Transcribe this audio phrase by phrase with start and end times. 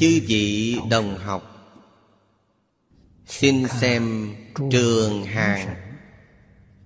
[0.00, 1.72] chư vị đồng học,
[3.26, 4.34] xin xem
[4.70, 5.74] trường hàng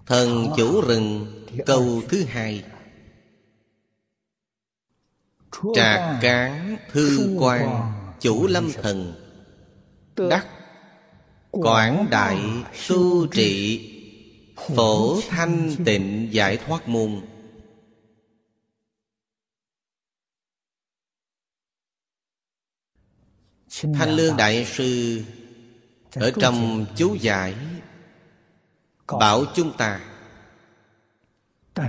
[0.06, 1.26] thần chủ rừng
[1.66, 2.64] câu thứ hai.
[5.74, 9.14] Trạc cán thư quan chủ lâm thần,
[10.16, 10.46] đắc
[11.50, 12.38] quảng đại
[12.88, 13.80] tu trị,
[14.76, 17.20] phổ thanh tịnh giải thoát môn.
[23.82, 25.22] Thanh lương đại sư
[26.14, 27.54] ở trong chú giải
[29.06, 30.00] bảo chúng ta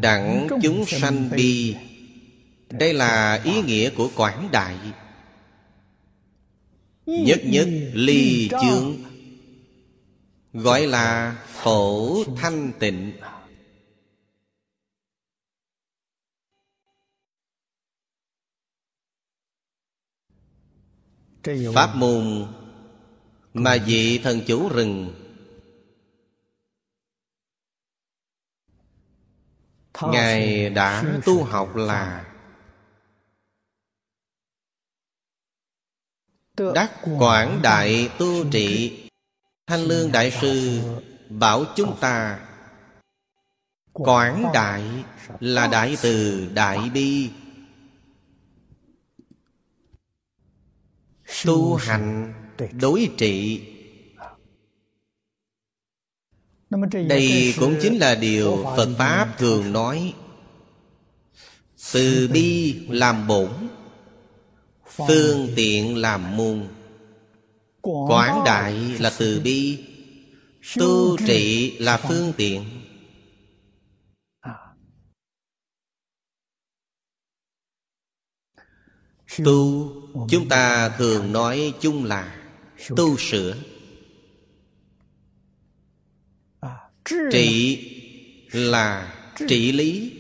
[0.02, 1.76] đặng chúng sanh bi
[2.70, 4.76] đây là ý nghĩa của quảng đại.
[7.06, 8.96] Nhất nhất ly chướng
[10.54, 13.12] gọi là phổ thanh tịnh
[21.74, 22.48] pháp môn
[23.54, 25.14] mà vị thần chủ rừng.
[30.02, 32.26] Ngài đã tu học là
[36.58, 39.02] đắc quảng đại tu trị
[39.68, 40.82] thanh lương đại sư
[41.30, 42.40] bảo chúng ta.
[43.94, 44.84] quảng đại
[45.40, 47.32] là đại từ đại bi
[51.46, 52.34] tu hành
[52.82, 53.62] đối trị.
[56.92, 60.14] Đây cũng chính là điều phật pháp thường nói.
[61.94, 63.50] Từ bi làm bổn
[64.86, 66.68] phương tiện làm môn.
[67.82, 69.86] Quảng đại là từ bi
[70.78, 72.64] tu trị là phương tiện.
[79.46, 79.92] Tu
[80.30, 82.36] chúng ta thường nói chung là
[82.96, 83.56] tu sửa.
[87.32, 87.92] Trị
[88.52, 89.16] là
[89.48, 90.14] trị lý,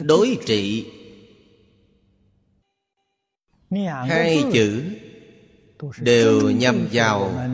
[0.00, 0.92] đối trị.
[4.08, 4.96] Hai chữ
[5.98, 7.48] đều nhằm vào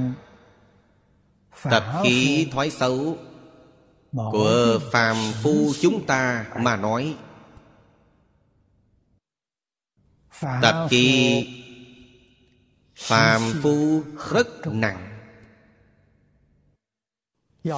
[1.63, 3.19] tập khí thói xấu
[4.13, 7.17] của phàm phu chúng ta mà nói.
[10.41, 11.47] Tập khí
[12.97, 15.11] phàm phu rất nặng.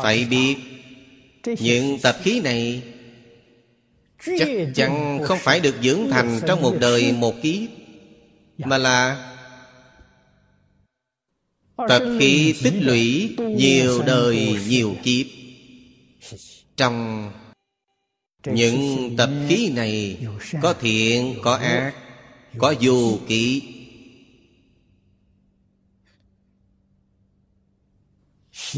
[0.02, 0.56] Phải biết,
[1.58, 2.82] những tập khí này
[4.38, 7.70] chắc chắn không phải được dưỡng thành trong một đời một kiếp,
[8.58, 9.32] mà là
[11.88, 15.26] tập khí tích lũy nhiều đời nhiều kiếp.
[16.76, 17.30] Trong
[18.44, 20.18] những tập khí này
[20.62, 21.94] có thiện, có ác,
[22.58, 23.62] có dù kỹ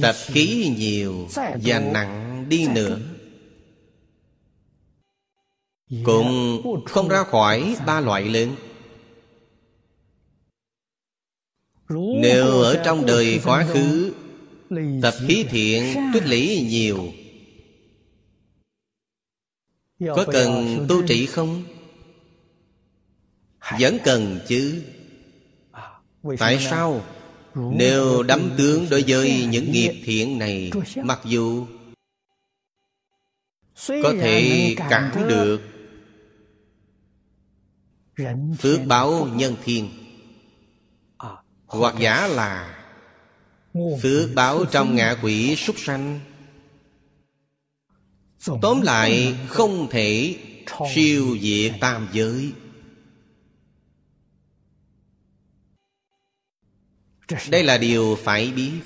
[0.02, 1.28] tập khí nhiều
[1.62, 3.00] và nặng đi nữa.
[6.04, 8.56] Cũng không ra khỏi ba loại lớn.
[12.22, 14.12] Nếu ở trong đời quá khứ,
[15.02, 17.12] tập khí thiện tích lũy nhiều,
[20.00, 21.64] có cần tu trị không?
[23.80, 24.82] Vẫn cần chứ.
[26.38, 27.04] Tại sao?
[27.58, 30.70] Nếu đắm tướng đối với những nghiệp thiện này,
[31.04, 31.66] mặc dù
[33.88, 35.60] có thể cảm được
[38.58, 39.88] phước báo nhân thiên
[41.66, 42.78] hoặc giả là
[44.02, 46.20] phước báo trong ngạ quỷ súc sanh,
[48.62, 50.36] tóm lại không thể
[50.94, 52.52] siêu diệt tam giới.
[57.50, 58.80] Đây là điều phải biết.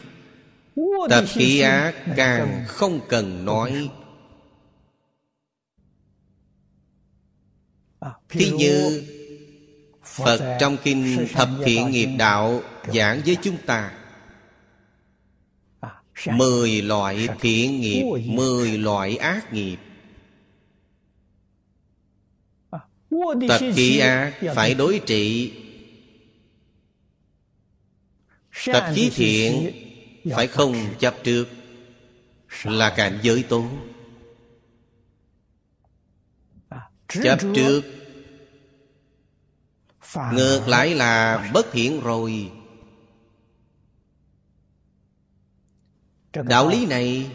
[1.11, 3.89] Tập khí ác càng không cần nói.
[8.29, 9.03] Thí như
[10.05, 12.62] phật trong kinh thập thiện nghiệp đạo
[12.94, 13.93] giảng với chúng ta?
[16.27, 19.77] Mười loại thiện nghiệp mười loại ác nghiệp.
[23.49, 25.53] Tập khí ác phải đối trị
[28.67, 29.73] tập khí thiện
[30.35, 31.49] phải không chấp trước
[32.64, 33.64] là cảnh giới tố
[37.09, 37.82] chấp trước.
[40.32, 42.50] Ngược lại là bất thiện rồi.
[46.32, 47.31] Đạo lý này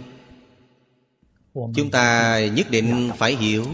[1.76, 3.66] Chúng ta nhất định phải hiểu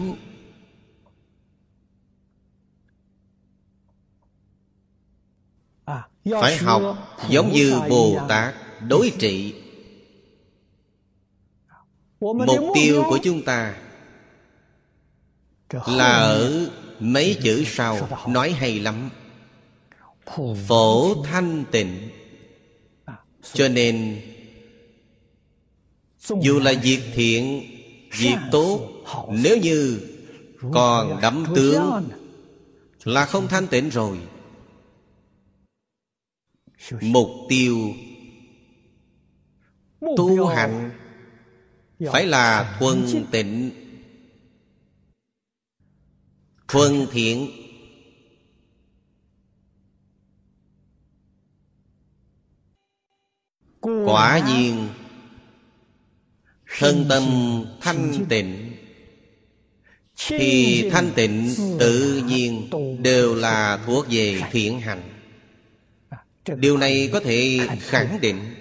[6.30, 6.82] Phải học
[7.28, 8.54] giống như Bồ Tát
[8.88, 9.54] đối trị.
[12.20, 13.74] Mục tiêu của chúng ta
[15.86, 16.68] Là ở
[17.00, 19.10] mấy chữ sau Nói hay lắm.
[20.68, 22.08] Phổ thanh tịnh.
[23.52, 24.20] Cho nên
[26.42, 27.62] Dù là việc thiện
[28.18, 28.80] Việc tốt
[29.28, 30.00] Nếu như
[30.72, 32.08] còn đắm tướng
[33.04, 34.18] Là không thanh tịnh rồi
[36.90, 37.94] Mục tiêu
[40.00, 40.90] Tu hành
[42.12, 43.70] Phải là thuần tịnh.
[46.68, 47.50] Thuần thiện.
[53.80, 54.88] Quả nhiên.
[56.78, 57.24] Thân tâm
[57.80, 58.76] thanh tịnh.
[60.16, 62.70] Thì thanh tịnh tự nhiên
[63.02, 65.13] Đều là thuộc về thiện hành
[66.46, 68.54] Điều này có thể khẳng định.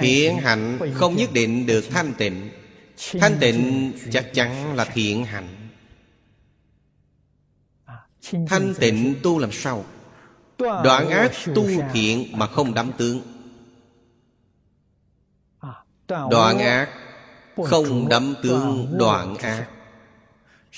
[0.00, 2.50] Thiện hạnh không nhất định được thanh tịnh.
[3.20, 5.68] Thanh tịnh chắc chắn là thiện hạnh.
[8.48, 9.84] Thanh tịnh tu làm sao?
[10.58, 13.20] Đoạn ác tu thiện mà không đắm tướng
[16.08, 16.88] Đoạn ác
[17.64, 19.68] không đắm tướng đoạn ác.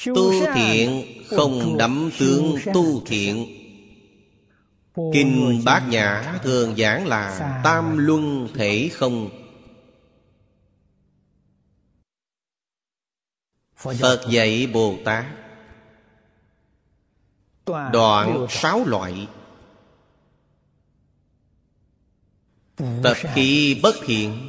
[0.04, 3.61] Tu thiện không đắm tướng tu thiện.
[4.94, 9.30] Kinh Bát Nhã thường giảng là Tam Luân Thể Không.
[13.76, 15.24] Phật dạy Bồ Tát.
[17.66, 19.28] Đoạn sáu loại.
[22.76, 24.48] Tập khí bất thiện.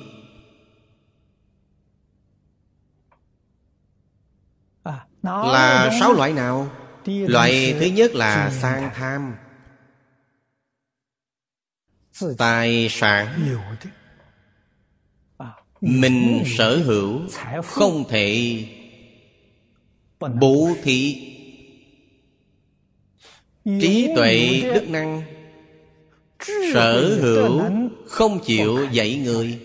[5.24, 6.72] Là sáu loại nào?
[7.06, 9.36] Loại thứ nhất là sang tham
[12.38, 13.56] tài sản
[15.82, 17.22] mình sở hữu
[17.64, 18.66] không thể
[20.20, 21.30] bố thị
[23.66, 25.22] trí tuệ đức năng
[26.74, 27.64] sở hữu
[28.08, 29.60] không chịu dạy người.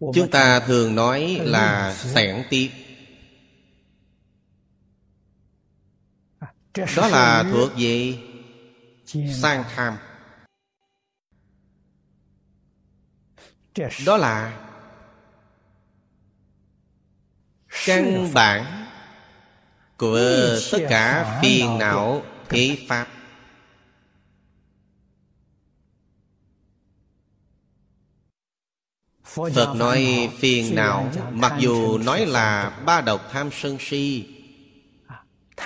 [0.00, 2.70] Chúng ta thường nói là sẻn tiếp.
[6.96, 8.18] Đó là thuộc về
[9.42, 9.96] sang tham.
[14.06, 14.60] Đó là
[17.86, 18.86] căn bản
[19.96, 20.18] của
[20.72, 23.08] tất cả phiền não thế pháp.
[29.24, 34.26] Phật nói phiền não Mặc dù nói là ba độc tham sân si.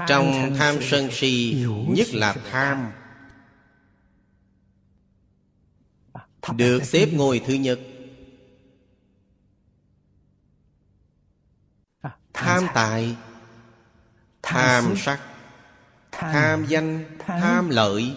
[0.06, 2.93] Trong tham sân si Nhất là tham
[6.56, 7.81] Được xếp ngôi thứ nhất
[12.00, 13.17] à, Tham tài
[14.43, 15.20] Tham sắc
[16.12, 18.17] Tham danh Tham lợi.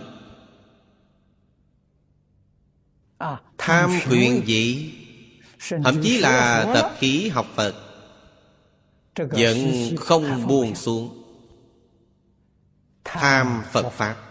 [3.17, 4.93] À, Tham quyền vị
[5.69, 7.75] Thậm chí là tập khí học Phật
[9.15, 9.57] Vẫn
[9.97, 11.17] không buông xuống.
[13.03, 14.30] Tham Phật Pháp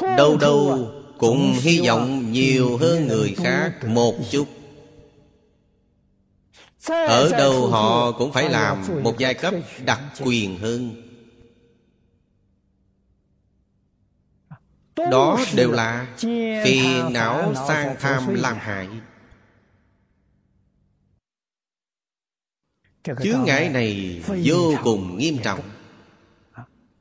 [0.00, 4.48] Đâu đâu cũng hy vọng nhiều hơn người khác một chút.
[6.88, 9.54] Ở đâu họ cũng phải làm một giai cấp
[9.84, 11.02] đặc quyền hơn.
[14.96, 16.16] Đó đều là
[16.64, 18.88] phiền não sang tham làm hại.
[23.04, 25.60] Chướng ngại này vô cùng nghiêm trọng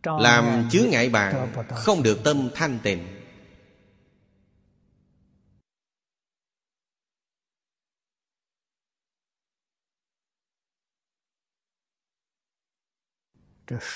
[0.04, 3.08] làm chướng ngại bạn Không được tâm thanh tịnh.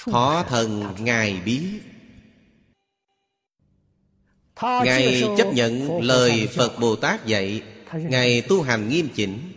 [0.05, 1.81] Thọ thần Ngài biết
[4.62, 9.53] Ngài chấp nhận lời Phật Bồ Tát dạy Ngài tu hành nghiêm chỉnh.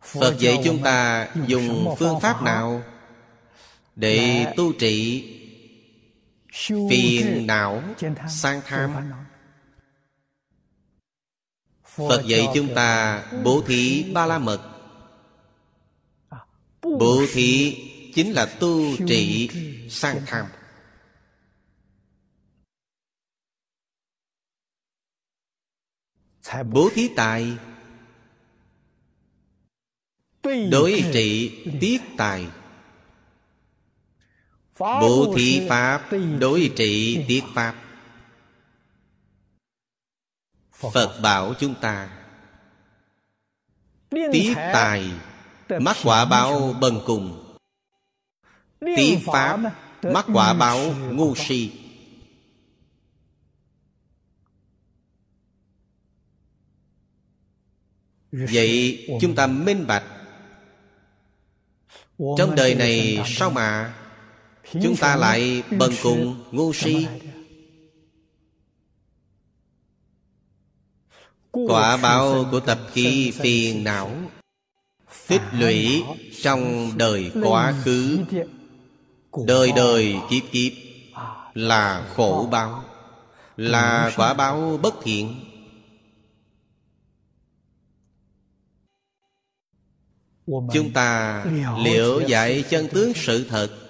[0.00, 2.82] Phật dạy chúng ta dùng phương pháp nào
[3.96, 5.24] để tu trị
[6.90, 7.82] phiền não
[8.28, 9.12] sang tham.
[11.84, 14.72] Phật dạy chúng ta bố thí ba la mật.
[16.82, 17.76] Bố thí
[18.14, 19.50] chính là tu trị
[19.90, 20.46] sang tham.
[26.72, 27.56] Bố thí tài.
[30.70, 32.46] Đối trị tiết tài
[34.78, 36.08] Bố thí Pháp
[36.40, 37.74] Đối trị tiết Pháp.
[40.72, 42.10] Phật bảo chúng ta
[44.10, 45.10] Tiết tài
[45.80, 47.54] Mắc quả báo bần cùng.
[48.80, 49.60] Tiết Pháp
[50.02, 51.72] Mắc quả báo ngu si.
[58.32, 60.04] Vậy chúng ta minh bạch.
[62.18, 63.94] Trong đời này sao mà
[64.72, 67.06] Chúng ta lại bần cùng ngu si.
[71.50, 74.10] Quả báo của tập khí phiền não
[75.26, 76.02] Tích lũy
[76.42, 78.18] trong đời quá khứ.
[79.46, 80.72] Đời đời kiếp kiếp
[81.54, 82.84] Là khổ báo
[83.56, 85.44] Là quả báo bất thiện.
[90.46, 91.44] Chúng ta
[91.84, 93.85] liệu giải chân tướng sự thật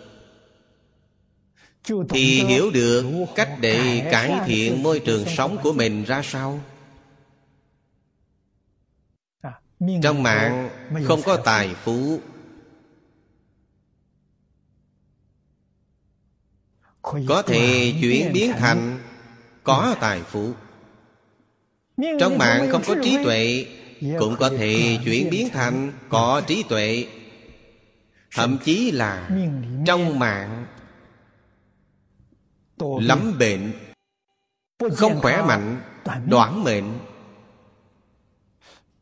[2.09, 6.61] Thì hiểu được cách để cải thiện môi trường sống của mình ra sao?
[10.03, 10.71] Trong mạng
[11.05, 12.21] không có tài phú.
[17.03, 18.99] Có thể chuyển biến thành
[19.65, 20.53] Có tài phú.
[22.21, 23.67] Trong mạng không có trí tuệ
[24.19, 27.07] Cũng có thể chuyển biến thành Có trí tuệ.
[28.31, 29.31] Thậm chí là
[29.87, 30.67] Trong mạng
[32.79, 33.73] Lắm bệnh
[34.93, 35.83] Không khỏe mạnh
[36.27, 36.99] Đoạn mệnh.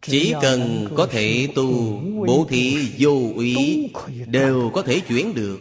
[0.02, 3.90] Chỉ cần có thể tu Bố thí vô úy
[4.26, 5.60] Đều có thể chuyển được.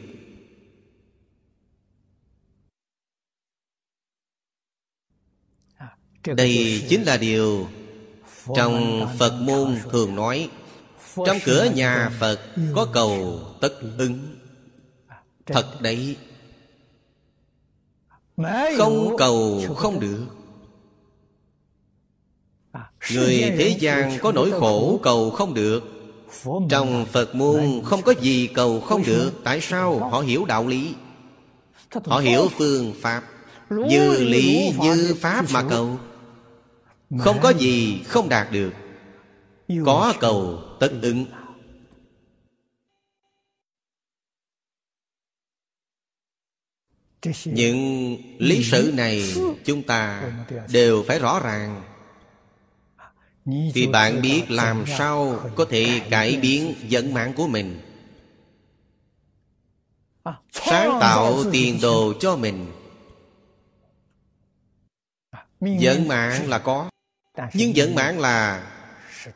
[6.36, 7.68] Đây chính là điều
[8.56, 10.50] Trong Phật môn thường nói.
[11.16, 12.40] Trong cửa nhà Phật
[12.76, 14.40] Có cầu tất ứng.
[15.46, 16.18] Thật đấy
[18.78, 20.26] Không cầu không được.
[23.14, 25.84] Người thế gian có nỗi khổ cầu không được.
[26.70, 29.32] Trong Phật môn không có gì cầu không được.
[29.44, 30.00] Tại sao?
[30.00, 30.94] Họ hiểu đạo lý.
[32.06, 33.24] Họ hiểu phương pháp.
[33.70, 35.98] Như lý như pháp mà cầu.
[37.20, 38.72] Không có gì không đạt được.
[39.86, 41.26] Có cầu tất ứng
[47.46, 49.34] Những lý sự này
[49.66, 50.32] chúng ta
[50.72, 51.84] đều phải rõ ràng.
[53.74, 57.82] Thì bạn biết làm sao có thể cải biến vận mạng của mình?
[60.52, 62.72] Sáng tạo tiền đồ cho mình.
[65.60, 66.90] Vận mạng là có
[67.54, 68.68] nhưng vận mạng là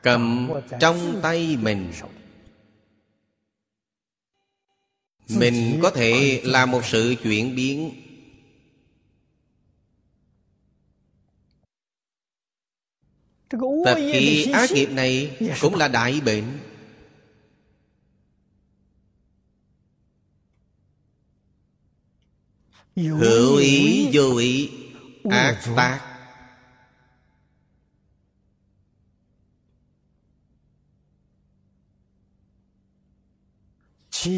[0.01, 1.91] cầm trong tay mình
[5.29, 8.03] mình có thể làm một sự chuyển biến.
[13.85, 16.59] Tập khí ác nghiệp này cũng là đại bệnh.
[22.95, 24.69] Hữu ý vô ý
[25.29, 26.16] Ác tác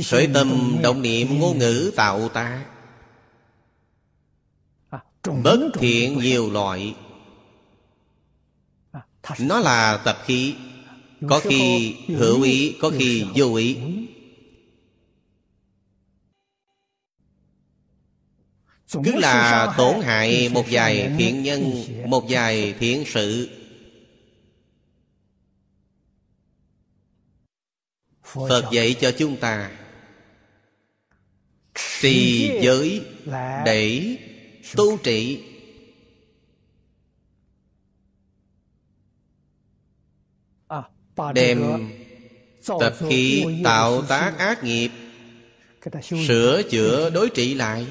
[0.10, 2.66] Khởi tâm động niệm ngôn ngữ tạo tác
[5.44, 6.96] Bất thiện nhiều loại.
[9.40, 10.56] Nó là tập khí.
[11.30, 13.78] Có khi hữu ý, có khi vô ý.
[18.94, 23.50] Cứ là tổn hại một vài thiện nhân, một vài thiện sự.
[28.34, 29.72] Phật dạy cho chúng ta
[32.02, 33.06] trì giới
[33.66, 34.18] để
[34.76, 35.44] tu trị
[41.34, 41.90] đem
[42.80, 44.90] tập khí tạo tác ác nghiệp
[46.28, 47.88] sửa chữa đối trị lại.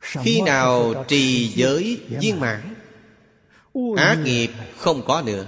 [0.00, 2.71] Khi nào trì giới viên mãn
[3.96, 5.46] ác nghiệp không có nữa.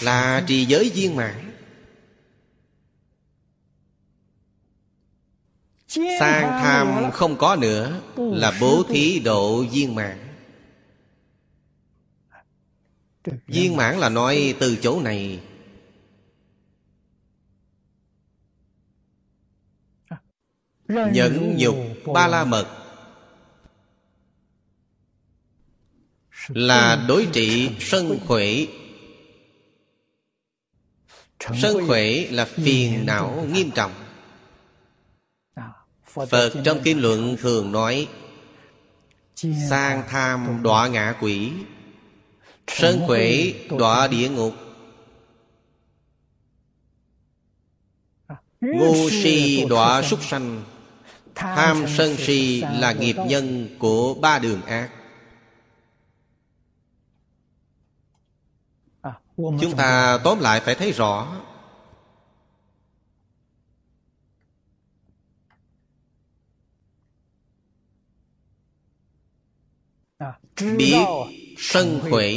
[0.00, 1.50] Là trì giới viên mãn.
[5.88, 10.18] Sang tham không có nữa Là bố thí độ viên mãn.
[13.46, 15.40] Viên mãn là nói từ chỗ này.
[20.88, 21.76] Nhẫn nhục
[22.14, 22.83] ba la mật
[26.48, 28.46] Là đối trị sân khỏe
[31.62, 33.92] Sân khỏe là phiền não nghiêm trọng.
[36.04, 38.08] Phật trong kinh luận thường nói
[39.70, 41.52] Sang tham đọa ngạ quỷ
[42.68, 43.32] Sân khỏe
[43.78, 44.54] đọa địa ngục.
[48.60, 50.62] Ngu si đọa súc sanh
[51.34, 54.90] Tham sân si là nghiệp nhân của ba đường ác
[59.36, 61.40] Chúng ta tóm lại phải thấy rõ.
[70.76, 71.04] Biết
[71.58, 72.28] sân khỏe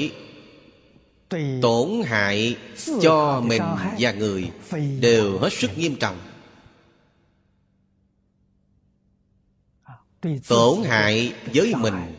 [1.62, 2.58] Tổn hại
[3.02, 3.62] cho mình
[4.00, 4.52] và người
[5.00, 6.18] Đều hết sức nghiêm trọng.
[10.48, 12.16] Tổn hại với mình.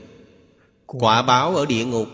[0.86, 2.08] Quả báo ở địa ngục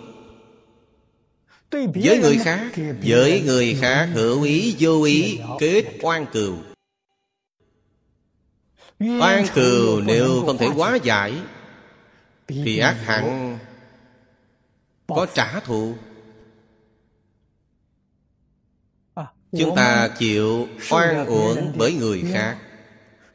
[1.95, 6.57] với người khác với người khác hữu ý vô ý kết oan cừu.
[9.01, 11.35] Oan cừu nếu không thể hóa giải
[12.49, 13.59] thì ác hẳn
[15.07, 15.95] có trả thù.
[19.59, 22.59] Chúng ta chịu oan uổng bởi người khác.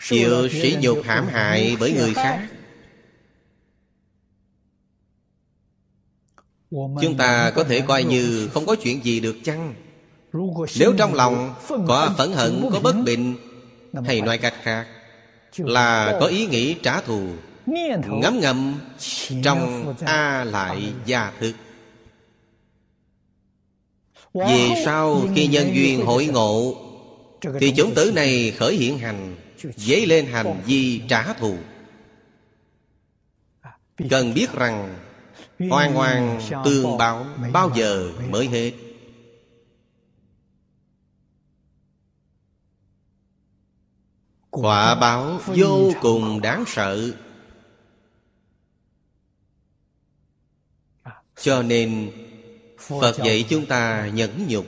[0.02, 2.48] Chịu sỉ nhục hãm hại bởi người khác
[6.72, 9.74] Chúng ta có thể coi như không có chuyện gì được chăng?
[10.80, 11.56] Nếu trong lòng
[11.88, 13.36] có phẫn hận, có bất bình
[14.06, 14.88] Hay nói cách khác
[15.58, 17.28] Là có ý nghĩ trả thù
[18.08, 18.80] Ngấm ngầm
[19.44, 21.54] trong A lại gia thức.
[24.34, 26.76] Vì sao khi nhân duyên hội ngộ
[27.60, 29.36] Thì chủng tử này khởi hiện hành
[29.76, 31.56] Dấy lên hành vi trả thù.
[34.10, 34.96] Cần biết rằng
[35.60, 38.74] hoang oan tương báo, Bao giờ mới hết?
[44.50, 47.12] Quả báo vô cùng đáng sợ.
[51.42, 52.12] Cho nên,
[52.78, 54.66] Phật dạy chúng ta nhẫn nhục.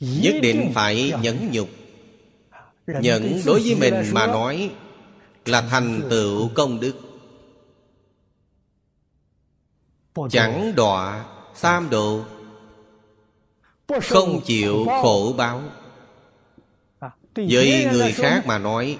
[0.00, 1.68] Nhất định phải nhẫn nhục.
[2.86, 4.70] Nhẫn đối với mình mà nói
[5.44, 7.13] Là thành tựu công đức.
[10.30, 11.24] Chẳng đọa
[11.60, 12.24] tam độ,
[14.02, 15.62] Không chịu khổ báo.
[17.34, 18.98] Với người khác mà nói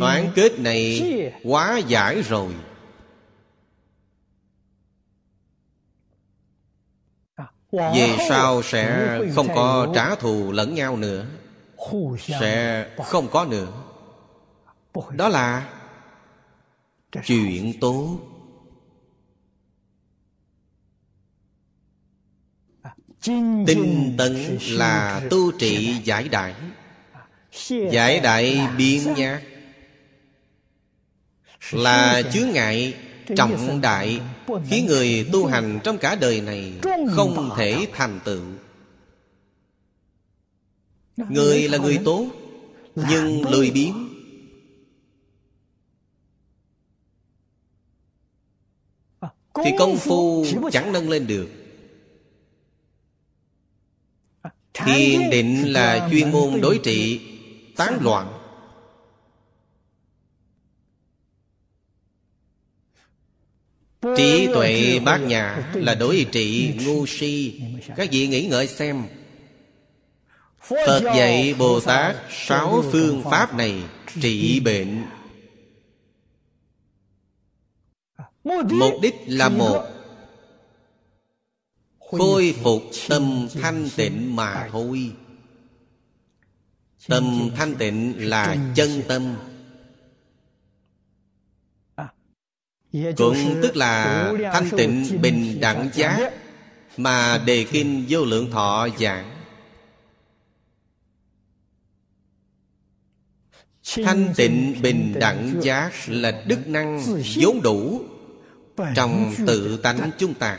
[0.00, 1.02] Toán kết này
[1.44, 2.54] quá giải rồi.
[7.72, 11.26] Về sau sẽ không có trả thù lẫn nhau nữa?
[12.40, 13.72] Sẽ không có nữa.
[15.10, 15.68] Đó là
[17.26, 18.18] chuyện tốt.
[23.66, 26.54] Tinh tấn là tu trị giải đại.
[27.68, 29.42] Giải đại biên nhạc.
[31.72, 32.94] Là chướng ngại
[33.36, 34.20] trọng đại
[34.68, 36.72] khiến người tu hành trong cả đời này
[37.14, 38.44] không thể thành tựu.
[41.16, 42.26] Người là người tốt
[42.94, 44.03] nhưng lười biếng
[49.64, 51.48] Thì công phu chẳng nâng lên được.
[54.74, 57.20] Thiền định là chuyên môn đối trị
[57.76, 58.40] Tán loạn.
[64.16, 67.60] Trí tuệ bát nhà là đối trị ngu si.
[67.96, 69.02] Các vị nghĩ ngợi xem.
[70.60, 73.82] Phật dạy Bồ Tát Sáu phương pháp này
[74.20, 75.04] trị bệnh
[78.44, 79.84] mục đích là một.
[81.98, 85.12] khôi phục tâm thanh tịnh mà thôi.
[87.08, 89.36] tâm thanh tịnh là chân tâm.
[93.16, 96.32] Cũng tức là thanh tịnh bình đẳng giác
[96.96, 99.30] mà đề kinh vô lượng thọ giảng.
[104.04, 107.02] Thanh tịnh bình đẳng giác là đức năng
[107.36, 108.02] vốn đủ
[108.94, 110.58] trong tự tánh chúng ta.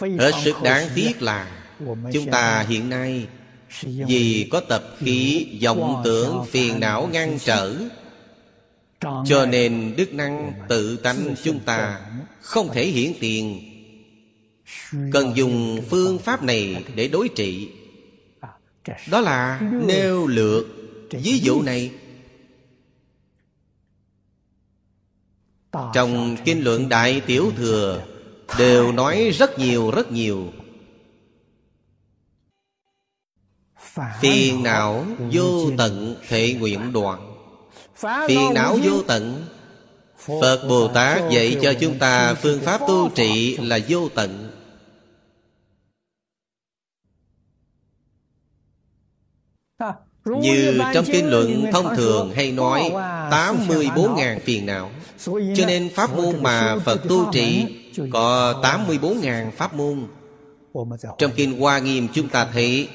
[0.00, 1.64] Hết sức đáng tiếc là
[2.12, 3.26] Chúng ta hiện nay
[3.82, 7.74] Vì có tập khí vọng tưởng phiền não ngăn trở.
[9.00, 12.00] Cho nên đức năng tự tánh chúng ta
[12.40, 13.70] Không thể hiển tiền.
[15.12, 17.68] Cần dùng phương pháp này để đối trị.
[19.10, 20.64] Đó là nêu lược
[21.10, 21.90] Ví dụ này
[25.94, 28.02] Trong kinh luận Đại Tiểu Thừa
[28.58, 30.52] Đều nói rất nhiều rất nhiều.
[34.20, 37.34] Phiền não vô tận thể nguyện đoạn.
[38.28, 39.46] Phiền não vô tận.
[40.18, 44.50] Phật Bồ Tát dạy cho chúng ta phương pháp tu trị là vô tận.
[50.24, 52.90] Như trong kinh luận thông thường hay nói
[53.30, 54.90] 84.000 phiền não
[55.24, 57.66] Cho nên pháp môn mà Phật tu trì
[58.12, 58.54] Có
[58.88, 60.06] 84.000 pháp môn
[61.18, 62.88] Trong kinh Hoa Nghiêm chúng ta thấy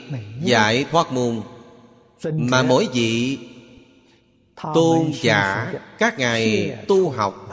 [0.44, 1.42] Giải thoát môn.
[2.24, 3.38] Mà mỗi vị
[4.74, 7.46] Tôn giả Các ngài tu học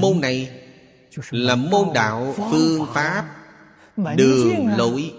[0.00, 0.50] Môn này
[1.30, 3.24] là môn đạo phương pháp
[4.16, 5.12] đường lối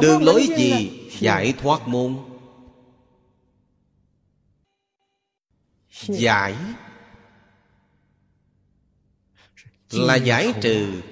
[0.00, 2.16] đường lối gì giải thoát môn.
[6.02, 6.54] Giải
[9.90, 11.02] là giải trừ.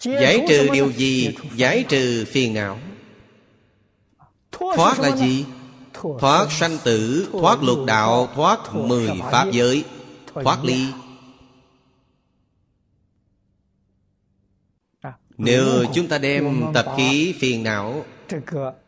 [0.00, 1.34] Giải trừ điều gì?
[1.54, 2.78] Giải trừ phiền não.
[4.52, 5.44] Thoát là gì?
[6.18, 9.84] Thoát sanh tử thoát lục đạo thoát mười pháp giới
[10.34, 10.86] thoát ly
[15.38, 18.04] nếu chúng ta đem tập khí phiền não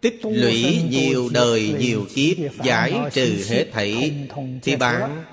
[0.01, 4.27] tích lũy nhiều đời nhiều kiếp giải trừ hết thảy
[4.63, 5.25] thì bạn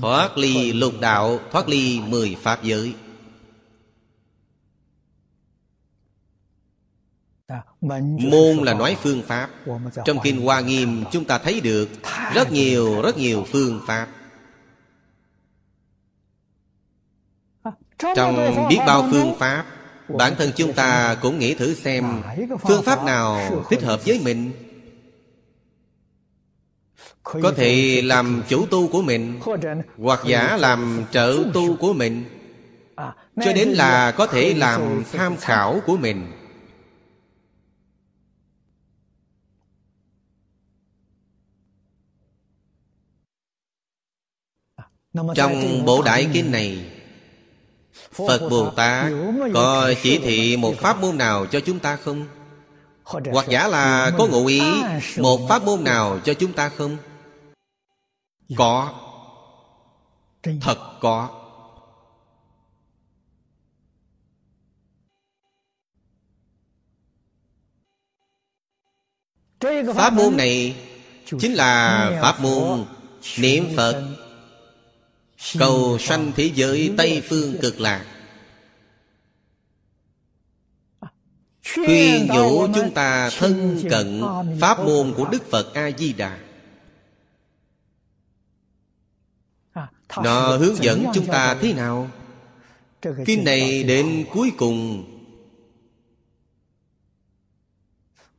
[0.00, 2.94] thoát ly lục đạo thoát ly mười pháp giới.
[8.18, 9.50] Môn là nói phương pháp.
[10.04, 11.88] Trong kinh hoa nghiêm chúng ta thấy được
[12.34, 14.08] rất nhiều rất nhiều phương pháp.
[18.16, 19.75] Trong biết bao phương pháp
[20.08, 22.22] Bản thân chúng ta cũng nghĩ thử xem
[22.60, 23.40] Phương pháp nào
[23.70, 24.52] thích hợp với mình.
[27.22, 29.40] Có thể làm chủ tu của mình,
[29.98, 32.24] Hoặc giả làm trợ tu của mình.
[33.44, 36.32] Cho đến là có thể làm tham khảo của mình.
[45.34, 46.95] Trong bộ đại kinh này
[48.16, 49.12] Phật Bồ Tát
[49.54, 52.26] có chỉ thị một pháp môn nào cho chúng ta không?
[53.04, 54.62] Hoặc giả là có ngụ ý
[55.18, 56.96] một pháp môn nào cho chúng ta không?
[58.56, 58.92] Có
[60.60, 61.28] Thật có
[69.94, 70.76] Pháp môn này
[71.38, 72.84] Chính là pháp môn
[73.38, 74.25] Niệm Phật
[75.58, 78.06] Cầu sanh thế giới Tây Phương cực lạc.
[81.74, 84.22] Khuyên nhủ chúng ta thân cận
[84.60, 86.38] Pháp môn của Đức Phật A-di-đà.
[90.22, 92.10] Nó hướng dẫn chúng ta thế nào?
[93.26, 95.04] Kinh này đến cuối cùng.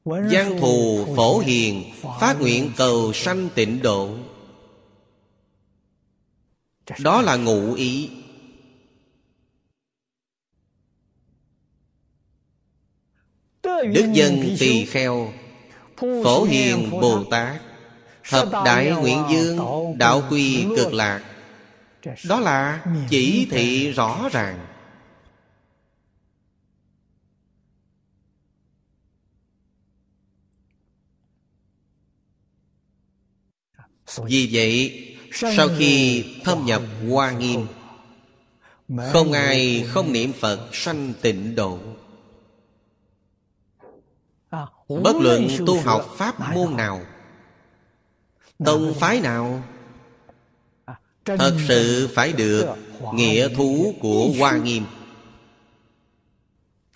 [0.05, 4.17] Giang thù phổ hiền Phát nguyện cầu sanh tịnh độ
[6.99, 8.09] đó là ngụ ý.
[13.63, 15.33] Đức dân tỳ kheo
[15.97, 17.61] phổ hiền bồ tát
[18.29, 19.57] thập đại nguyện dương
[19.97, 21.23] đạo quy cực lạc.
[22.27, 24.67] Đó là chỉ thị rõ ràng.
[34.25, 35.06] Vì vậy
[35.37, 37.67] sau khi thâm nhập hoa nghiêm,
[39.11, 41.79] không ai không niệm phật sanh tịnh độ.
[44.87, 47.01] Bất luận tu học pháp môn nào,
[48.65, 49.63] tông phái nào,
[51.25, 52.65] thật sự phải được
[53.13, 54.85] nghĩa thú của hoa nghiêm.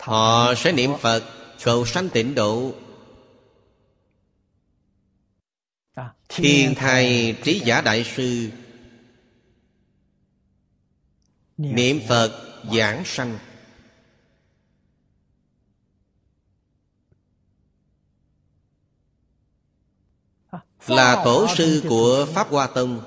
[0.00, 1.22] Họ sẽ niệm phật
[1.64, 2.72] cầu sanh tịnh độ
[6.28, 8.50] thiên thầy trí giả đại sư
[11.56, 13.38] niệm phật giảng sanh
[20.86, 23.00] là tổ sư của pháp hoa tông.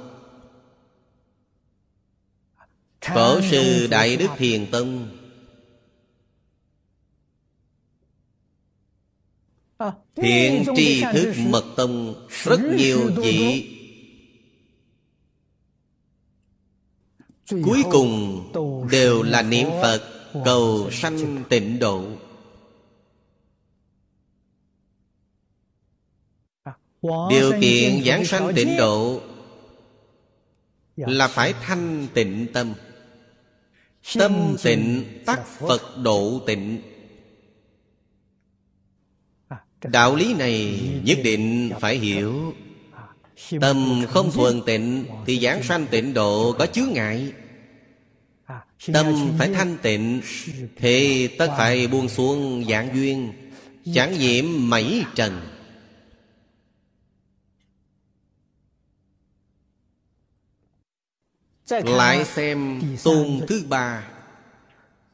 [3.16, 5.15] Tổ sư đại đức thiền tông
[10.16, 13.72] Thiện tri thức mật tông Rất nhiều vị.
[17.50, 18.42] Cuối cùng
[18.92, 20.02] đều là niệm Phật
[20.46, 22.06] Cầu sanh tịnh độ.
[27.30, 29.22] Điều kiện giảng sanh tịnh độ
[30.96, 32.74] Là phải thanh tịnh tâm.
[34.20, 36.82] Tâm tịnh tắc Phật độ tịnh
[39.92, 42.54] Đạo lý này nhất định phải hiểu.
[43.62, 47.34] Tâm không thuần tịnh Thì giảng sanh tịnh độ có chướng ngại.
[48.94, 50.22] Tâm phải thanh tịnh
[50.78, 53.34] Thì tất phải buông xuống dạng duyên,
[53.94, 55.42] Chẳng nhiễm mảy trần.
[61.70, 64.08] Lại xem tôn thứ ba.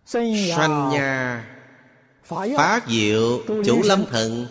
[0.05, 1.45] Sanh nha
[2.23, 4.47] Phá diệu, chủ lâm thận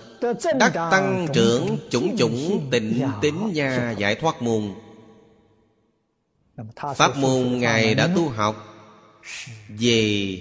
[0.58, 4.74] Đắc tăng trưởng chủng chủng tịnh tính nha giải thoát môn.
[6.96, 8.66] Pháp môn Ngài đã tu học
[9.68, 10.38] Về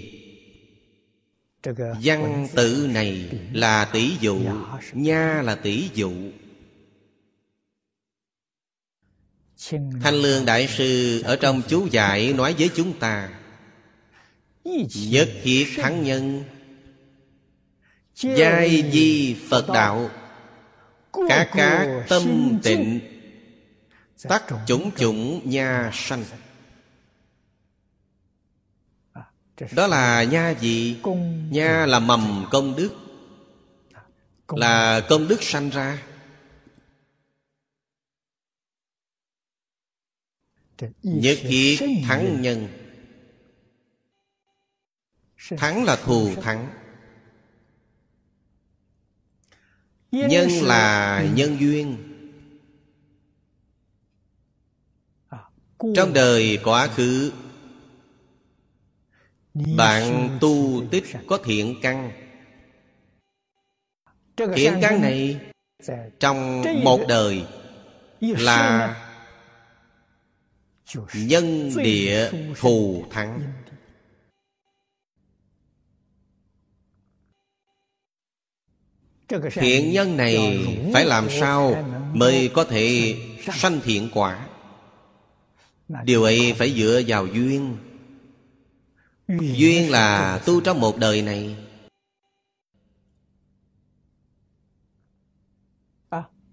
[2.02, 4.40] Văn tự này là tỷ dụ
[4.92, 6.12] Nha là tỷ dụ.
[10.02, 13.30] Thanh Lương Đại Sư Ở trong chú giải nói với chúng ta
[15.10, 16.44] Nhất thiết thắng nhân
[18.22, 20.10] Giai di Phật Đạo.
[21.28, 23.00] Cá cá tâm tịnh
[24.28, 26.24] Tắc chủng chủng nha sanh.
[29.72, 31.00] Đó là nha gì?
[31.50, 32.90] Nha là mầm công đức.
[34.48, 36.02] Là công đức sanh ra.
[41.02, 42.68] Nhất thiết thắng nhân.
[45.58, 46.79] Thắng là thù thắng
[50.10, 51.96] Nhân là nhân duyên.
[55.94, 57.32] Trong đời quá khứ.
[59.54, 62.10] Bạn tu tích có thiện căn.
[64.54, 65.40] Thiện căn này
[66.20, 67.44] Trong một đời
[68.20, 68.96] Là
[71.14, 73.52] Nhân địa thù thắng
[79.52, 83.16] Thiện nhân này phải làm sao Mới có thể
[83.52, 84.46] sanh thiện quả?
[86.04, 87.76] Điều ấy phải dựa vào duyên.
[89.28, 91.56] Duyên là tu trong một đời này.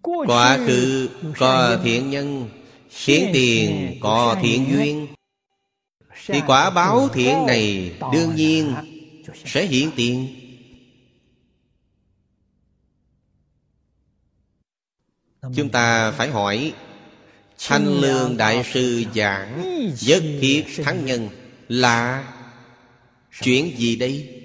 [0.02, 2.50] Quá khứ có thiện nhân
[3.06, 5.08] Thiện tiền có thiện duyên.
[6.26, 8.74] Thì quả báo thiện này Đương nhiên
[9.46, 10.47] sẽ hiện tiền.
[15.56, 16.74] Chúng ta phải hỏi
[17.68, 19.64] Thanh Lương Đại Sư giảng
[20.02, 21.30] Nhất thiết thắng nhân
[21.68, 22.34] Là
[23.42, 24.44] Chuyện gì đây?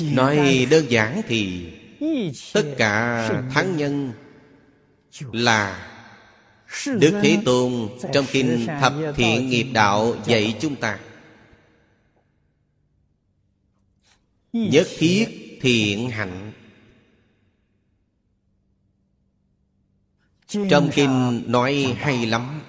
[0.00, 1.72] Nói đơn giản thì
[2.52, 4.12] Tất cả thắng nhân
[5.32, 5.89] Là
[6.86, 11.00] Đức Thế Tôn trong kinh Thập Thiện Nghiệp Đạo dạy chúng ta.
[14.52, 16.52] Nhất thiết thiện hạnh.
[20.46, 22.62] Trong kinh nói hay lắm.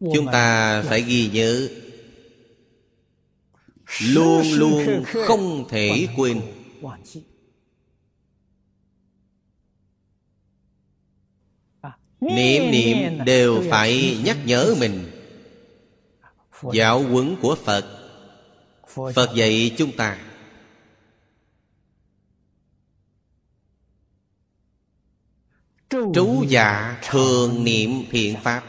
[0.00, 1.68] Chúng ta phải ghi nhớ.
[4.00, 6.40] Luôn luôn không thể quên
[12.22, 15.10] Niệm niệm đều phải nhắc nhớ mình.
[16.72, 17.98] Giáo huấn của Phật.
[19.14, 20.18] Phật dạy chúng ta.
[25.90, 28.64] Trú dạ thường niệm thiện Pháp.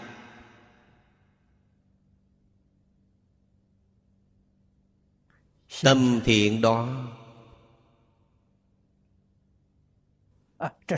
[5.83, 7.09] Tâm thiện đó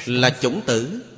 [0.06, 1.12] Là chủng tử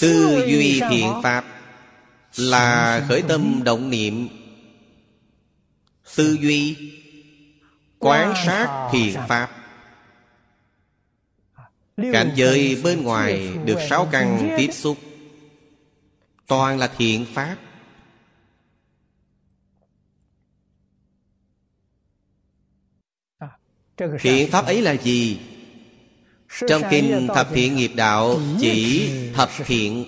[0.00, 1.44] Tư duy thiện pháp
[2.36, 4.28] Là khởi tâm động niệm.
[6.16, 6.92] Tư duy
[7.98, 9.50] Quán sát thiện pháp.
[11.96, 14.98] Cảnh giới bên ngoài được sáu căn tiếp xúc.
[16.46, 17.56] Toàn là thiện pháp.
[24.20, 25.40] Thiện pháp ấy là gì?
[26.68, 30.04] Trong kinh thập thiện nghiệp đạo chỉ thập thiện.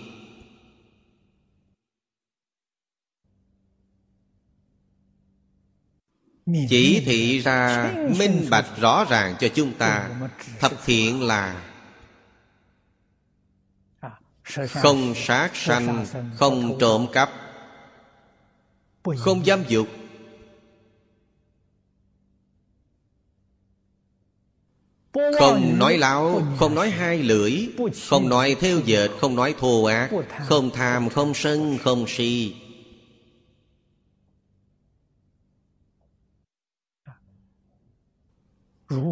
[6.69, 10.11] Chỉ thị ra minh bạch rõ ràng cho chúng ta.
[10.61, 11.65] Thập thiện là
[14.69, 17.31] Không sát sanh Không trộm cắp
[19.17, 19.89] Không dâm dục
[25.13, 27.69] Không nói láo, Không nói hai lưỡi,
[28.09, 30.11] Không nói theo dệt, Không nói thù ác,
[30.47, 32.55] Không tham, Không sân, Không si.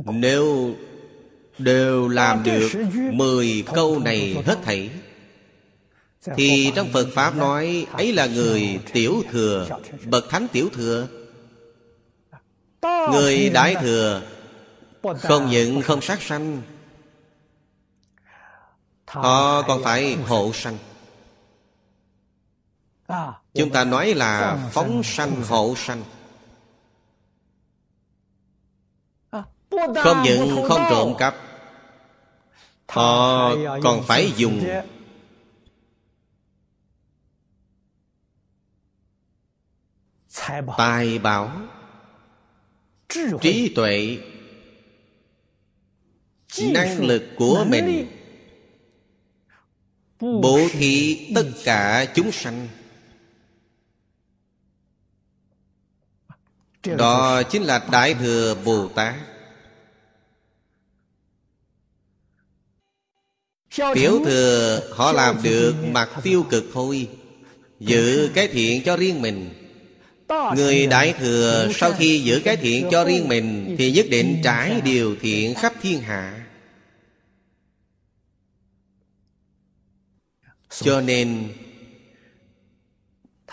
[0.05, 0.75] Nếu
[1.59, 2.69] đều làm được
[3.13, 4.91] Mười câu này hết thảy,
[6.37, 9.69] Thì trong Phật Pháp nói, Ấy là người tiểu thừa,
[10.05, 11.09] Bậc thánh tiểu thừa.
[13.13, 14.23] Người đại thừa
[15.14, 16.62] không những không sát sanh.
[19.07, 20.79] Họ còn phải hộ sanh.
[23.55, 26.03] Chúng ta nói là phóng sanh hộ sanh.
[29.97, 31.35] Không những không trộm cắp.
[32.88, 33.51] Họ
[33.83, 34.66] còn phải dùng.
[40.77, 41.53] Tài bảo
[43.40, 44.19] Trí tuệ
[46.62, 48.07] Năng lực của mình.
[50.21, 52.69] Bố thí tất cả chúng sanh.
[56.85, 59.14] Đó chính là Đại Thừa Bồ Tát.
[63.95, 67.09] Tiểu thừa, họ làm được mặt tiêu cực thôi.
[67.81, 69.51] Giữ cái thiện cho riêng mình.
[70.57, 74.81] Người đại thừa sau khi giữ cái thiện cho riêng mình Thì nhất định trải
[74.81, 76.46] điều thiện khắp thiên hạ.
[80.83, 81.53] Cho nên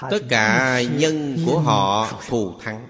[0.09, 2.87] Tất cả nhân của họ thù thắng.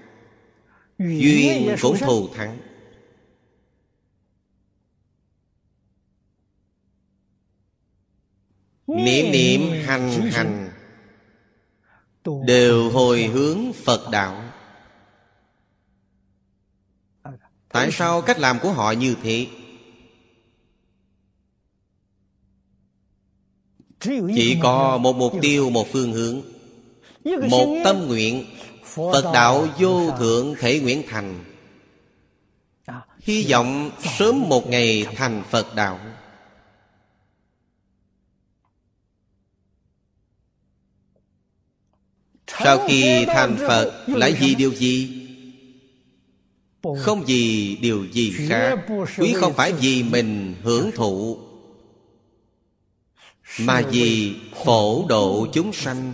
[0.98, 2.58] Duyên cũng thù thắng.
[8.86, 10.70] Niệm niệm hành hành
[12.46, 14.44] Đều hồi hướng Phật đạo.
[17.68, 19.46] Tại sao cách làm của họ như thế
[24.34, 26.42] Chỉ có một mục tiêu, một phương hướng.
[27.50, 28.44] Một tâm nguyện
[28.84, 31.44] Phật đạo vô thượng thể nguyện thành.
[33.20, 36.00] Hy vọng sớm một ngày thành Phật đạo.
[42.46, 45.20] Sau khi thành Phật lại vì điều gì?
[46.98, 48.78] Không vì điều gì khác.
[49.18, 51.38] Quý không phải vì mình hưởng thụ
[53.58, 56.12] Mà vì phổ độ chúng sanh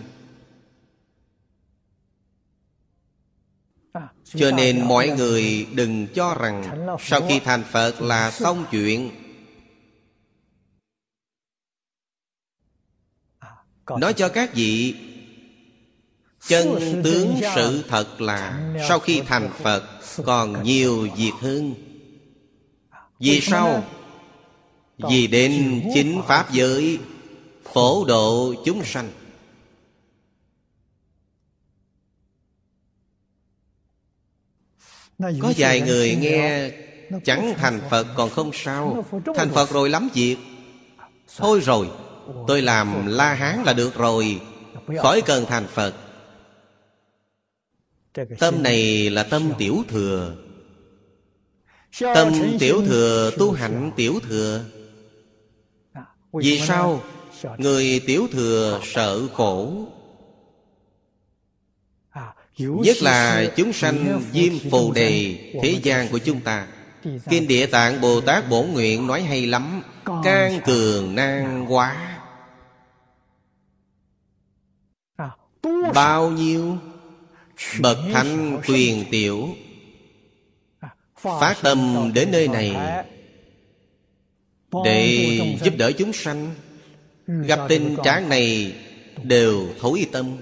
[4.24, 9.10] Cho nên mọi người đừng cho rằng Sau khi thành Phật là xong chuyện.
[14.00, 14.94] Nói cho các vị
[16.48, 21.74] Chân tướng sự thật là Sau khi thành Phật Còn nhiều việc hơn.
[23.18, 23.84] Vì sao?
[24.98, 26.98] Vì đến chính Pháp giới
[27.74, 29.10] Phổ độ chúng sanh.
[35.18, 36.70] Có vài người nghe
[37.24, 39.04] Chẳng thành Phật còn không sao.
[39.36, 40.36] Thành Phật rồi lắm việc.
[41.36, 41.88] Thôi rồi
[42.46, 44.40] Tôi làm La Hán là được rồi.
[44.98, 45.94] Khỏi cần thành Phật.
[48.38, 50.36] Tâm này là tâm tiểu thừa.
[52.00, 54.64] Tâm tiểu thừa tu hạnh tiểu thừa.
[56.32, 57.02] Vì sao
[57.58, 59.86] Người tiểu thừa sợ khổ.
[62.58, 66.66] Nhất là chúng sanh diêm phù đề, Thế gian của chúng ta.
[67.28, 69.82] Kinh Địa Tạng Bồ Tát Bổn Nguyện nói hay lắm,
[70.24, 72.18] Can cường nan quá.
[75.94, 76.78] Bao nhiêu?
[77.80, 79.48] Bậc thánh quyền tiểu.
[81.16, 82.76] Phát tâm đến nơi này
[84.84, 86.54] Để giúp đỡ chúng sanh.
[87.38, 88.76] Gặp tình trạng này
[89.22, 90.36] Đều thối tâm.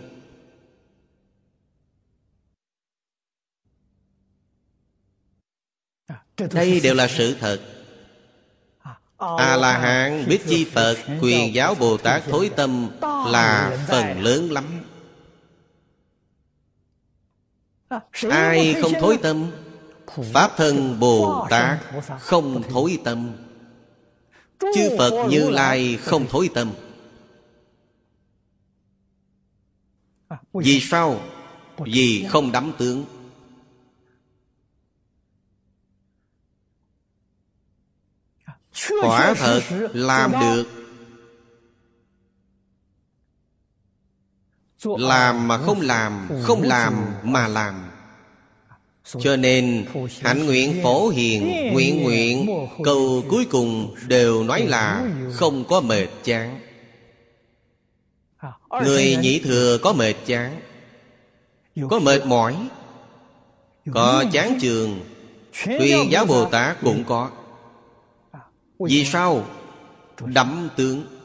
[6.52, 7.60] Đây đều là sự thật.
[9.16, 12.90] A-la-hán biết chi Phật Quyền giáo Bồ Tát thối tâm
[13.26, 14.64] Là phần lớn lắm.
[18.30, 19.50] Ai không thối tâm
[20.32, 21.78] Pháp thân Bồ Tát
[22.20, 23.47] không thối tâm
[24.58, 26.72] Chư Phật Như Lai không thối tâm.
[30.52, 31.20] Vì sao?
[31.78, 33.04] Vì không đắm tướng.
[39.02, 39.60] Quả thật
[39.92, 40.64] làm được.
[44.84, 47.87] Làm mà không làm Không làm mà làm
[49.20, 49.86] cho nên
[50.20, 52.48] Hạnh nguyện phổ hiền Nguyện nguyện
[52.84, 56.60] Câu cuối cùng đều nói là Không có mệt chán.
[58.84, 60.60] Người nhị thừa có mệt chán,
[61.90, 62.56] Có mệt mỏi,
[63.92, 65.00] Có chán trường
[65.66, 67.30] Tuyên giáo Bồ Tát cũng có.
[68.78, 69.44] Vì sao?
[70.24, 71.17] Đắm tướng.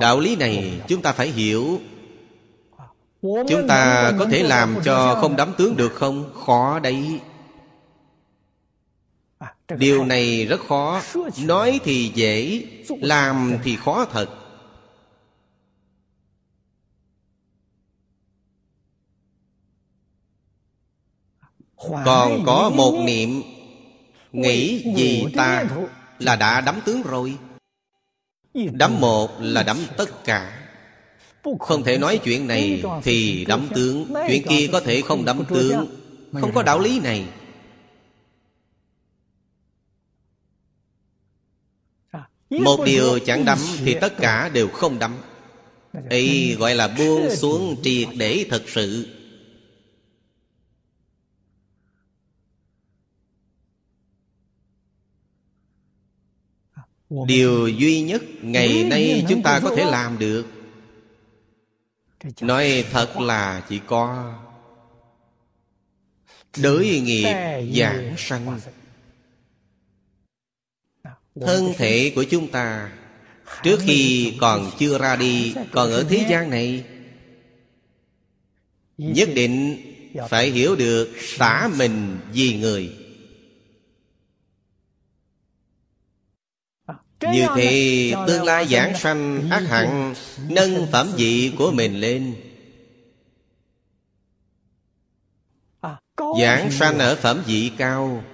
[0.00, 1.80] Đạo lý này chúng ta phải hiểu.
[3.22, 6.32] Chúng ta có thể làm cho không đắm tướng được không?
[6.46, 7.20] Khó đấy.
[9.78, 11.02] Điều này rất khó.
[11.38, 14.28] Nói thì dễ Làm thì khó thật.
[22.04, 23.42] Còn có một niệm
[24.32, 25.64] Nghĩ gì ta
[26.18, 27.38] Là đã đắm tướng rồi
[28.54, 30.60] Đắm một là đắm tất cả.
[31.60, 35.86] Không thể nói chuyện này Thì đắm tướng Chuyện kia có thể không đắm tướng.
[36.32, 37.24] Không có đạo lý này.
[42.50, 45.16] Một điều chẳng đắm Thì tất cả đều không đắm.
[46.10, 49.13] Ấy gọi là buông xuống triệt để thật sự
[57.26, 60.46] điều duy nhất ngày nay chúng ta có thể làm được.
[62.40, 64.34] Nói thật là chỉ có
[66.62, 67.34] đối nghiệp
[67.74, 68.60] giảng sanh
[71.40, 72.92] thân thể của chúng ta
[73.62, 76.84] trước khi còn chưa ra đi còn ở thế gian này
[78.98, 79.82] nhất định
[80.28, 83.03] phải hiểu được xả mình vì người
[87.20, 90.14] Như thế tương lai giảng sanh ác hẳn
[90.48, 92.34] Nâng phẩm vị của mình lên.
[96.40, 98.24] Giảng sanh ở phẩm vị cao.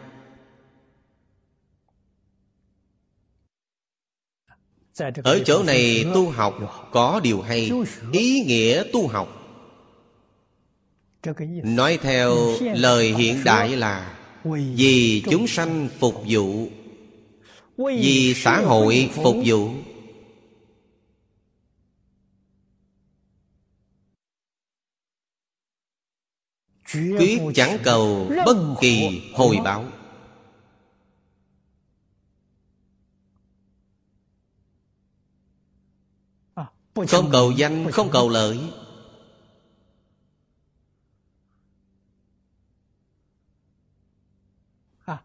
[5.24, 6.54] Ở chỗ này tu học
[6.92, 7.70] có điều hay
[8.12, 9.36] Ý nghĩa tu học.
[11.62, 12.36] Nói theo
[12.74, 14.16] lời hiện đại là
[14.74, 16.68] Vì chúng sanh phục vụ
[17.86, 19.70] vì xã hội phục vụ.
[26.92, 29.84] Quyết chẳng cầu bất kỳ hồi báo.
[37.08, 38.58] Không cầu danh không cầu lợi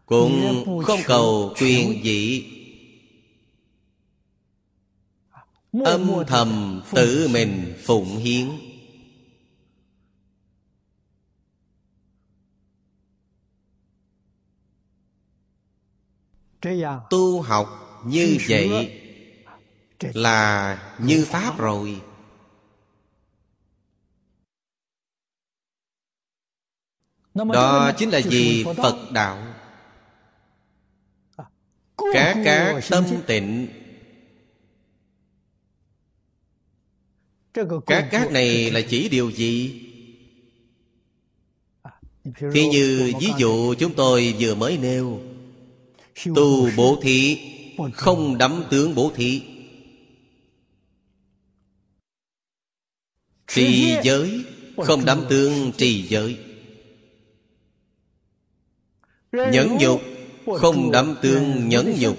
[0.06, 2.52] cũng không cầu quyền vị
[5.84, 8.48] âm thầm tự mình phụng hiến.
[17.10, 17.68] Tu học
[18.06, 19.00] như vậy
[20.00, 22.00] là như pháp rồi.
[27.34, 29.55] Đó chính là gì phật đạo
[32.12, 33.68] các các tâm tịnh.
[37.86, 39.82] Các các này là chỉ điều gì?
[42.52, 45.20] Thì như ví dụ chúng tôi vừa mới nêu.
[46.24, 47.38] Tu bố thí
[47.92, 49.42] không đắm tướng bố thí.
[53.46, 54.44] Trì giới
[54.76, 56.38] không đắm tướng trì giới.
[59.32, 60.02] Nhẫn nhục
[60.46, 62.16] không đắm tương nhẫn nhục.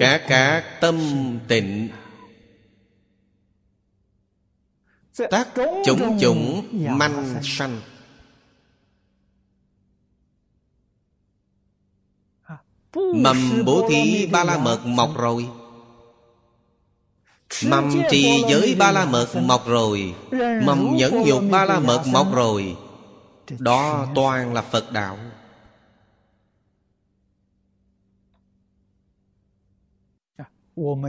[0.00, 0.98] Cả cả tâm
[1.48, 1.88] tịnh.
[5.30, 5.48] Tác
[5.84, 6.68] chủng chủng
[6.98, 7.80] manh sanh.
[13.14, 15.48] Mầm bố thí ba la mật mọc rồi.
[17.66, 20.14] Mầm trì giới ba la mật mọc rồi.
[20.64, 22.76] Mầm nhẫn nhục ba la mật mọc rồi
[23.58, 25.18] đó toàn là Phật đạo.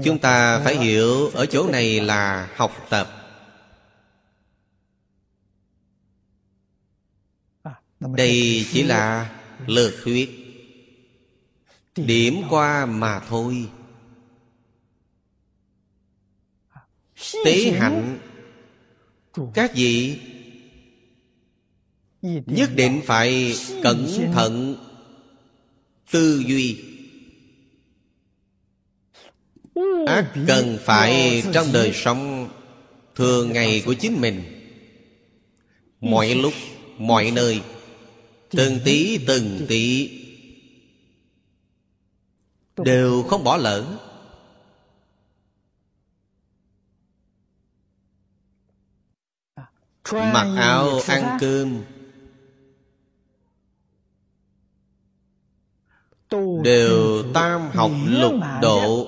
[0.03, 3.17] Chúng ta phải hiểu ở chỗ này là học tập.
[7.99, 9.35] Đây chỉ là
[9.65, 10.29] lược thuyết.
[11.95, 13.69] Điểm qua mà thôi.
[17.45, 18.19] Tế hạnh,
[19.53, 20.19] các vị
[22.21, 24.75] nhất định phải cẩn thận.
[26.11, 26.83] Tư duy.
[30.07, 32.49] Ác cần phải trong đời sống
[33.15, 34.43] thường ngày của chính mình.
[36.01, 36.53] Mọi lúc,
[36.97, 37.61] mọi nơi.
[38.49, 40.11] Từng tí từng tí.
[42.77, 43.97] Đều không bỏ lỡ.
[50.13, 51.83] Mặc áo ăn cơm.
[56.63, 59.07] Đều tam học lục độ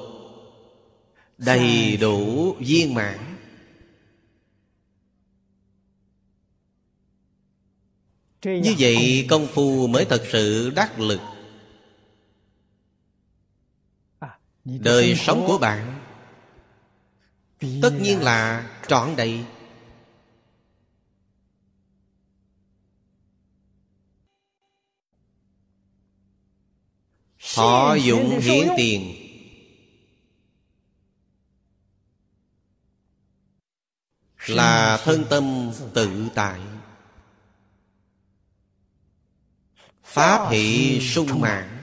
[1.38, 3.20] đầy đủ viên mãn.
[8.44, 11.20] Như vậy công phu mới thật sự đắc lực.
[14.66, 16.00] Đời sống của bạn
[17.82, 19.46] tất nhiên là trọn đầy
[27.54, 29.16] thọ dụng hiển tiền.
[34.48, 36.60] Là thân tâm tự tại.
[40.04, 41.74] Pháp hỷ sung mãn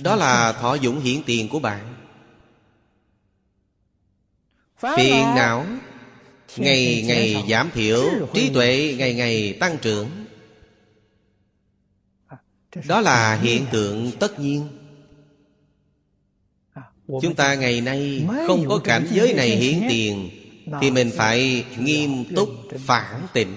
[0.00, 1.94] đó là thọ dụng hiển tiền của bạn.
[4.96, 5.66] Phiền não
[6.56, 10.08] ngày ngày giảm thiểu trí tuệ ngày ngày tăng trưởng.
[12.86, 14.68] Đó là hiện tượng tất nhiên.
[17.06, 20.30] Chúng ta ngày nay không có cảnh giới này hiển tiền
[20.80, 23.54] thì mình phải nghiêm túc phản tỉnh.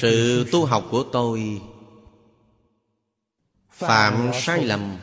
[0.00, 1.60] Sự tu học của tôi
[3.70, 4.96] phạm sai lầm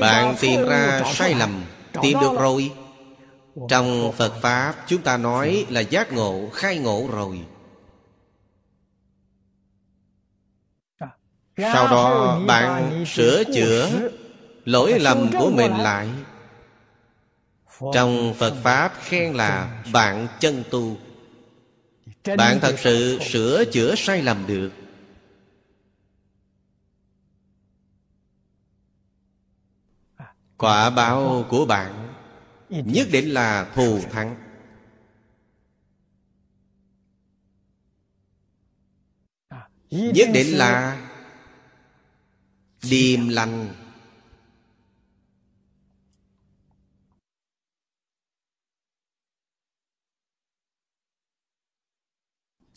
[0.00, 1.64] bạn tìm ra sai lầm
[2.02, 2.72] tìm được rồi.
[3.68, 4.34] Trong phật.
[4.40, 7.40] Pháp chúng ta nói là giác ngộ khai ngộ rồi.
[11.56, 13.90] Sau đó bạn sửa chữa
[14.64, 16.08] lỗi lầm của mình lại.
[17.94, 20.96] Trong phật pháp khen là bạn chân tu.
[22.36, 24.70] Bạn thật sự sửa chữa sai lầm được
[30.56, 32.14] quả báo của bạn
[32.68, 34.36] nhất định là thù thắng.
[39.90, 41.08] Nhất định là
[42.90, 43.74] điềm lành.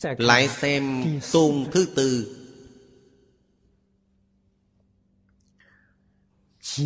[0.02, 2.37] Lại xem tôn thứ tư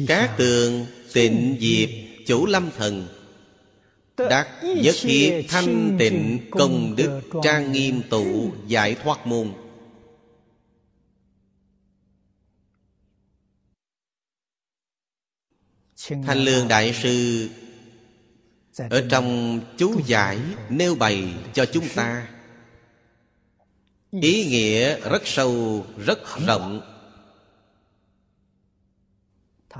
[0.08, 1.88] Các tường tịnh diệp
[2.26, 3.08] chủ lâm thần.
[4.16, 9.52] Đắc nhất thiết thanh tịnh công đức trang nghiêm tụ giải thoát môn.
[16.08, 17.48] Thanh Lương Đại Sư
[18.90, 20.38] Ở trong chú giải
[20.68, 22.28] nêu bày cho chúng ta.
[24.10, 26.91] Ý nghĩa rất sâu, rất rộng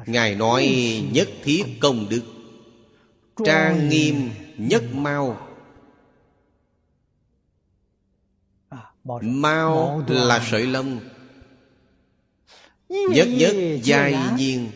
[0.07, 0.67] Ngài nói,
[1.13, 2.23] nhất thiết công đức,
[3.45, 5.49] Trang nghiêm nhất mau.
[9.23, 11.01] Mau là sợi lông,
[12.89, 14.71] Nhất nhất giai nhiên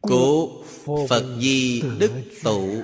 [0.00, 0.62] Cụ
[1.08, 2.10] Phật Di Đức
[2.44, 2.82] Tụ.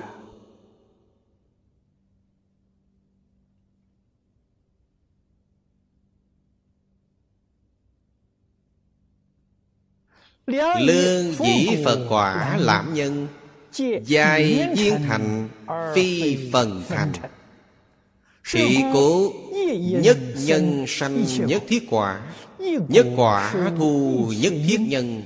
[10.47, 13.27] Lương dĩ Phật quả lãm nhân
[14.05, 15.49] Giai viên thành
[15.95, 17.11] Phi phần thành.
[18.51, 19.33] Thị cố
[19.79, 22.21] Nhất nhân sanh nhất thiết quả
[22.89, 25.23] Nhất quả thu nhất thiết nhân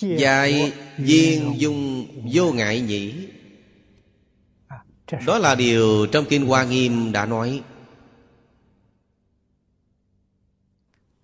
[0.00, 3.14] Giai viên dung vô ngại nhĩ.
[5.26, 7.60] Đó là điều trong Kinh Hoa Nghiêm đã nói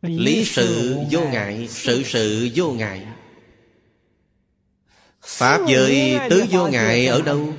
[0.04, 3.06] Lý sự vô ngại Sự sự vô ngại.
[5.22, 7.54] Pháp giới tứ vô ngại ở đâu?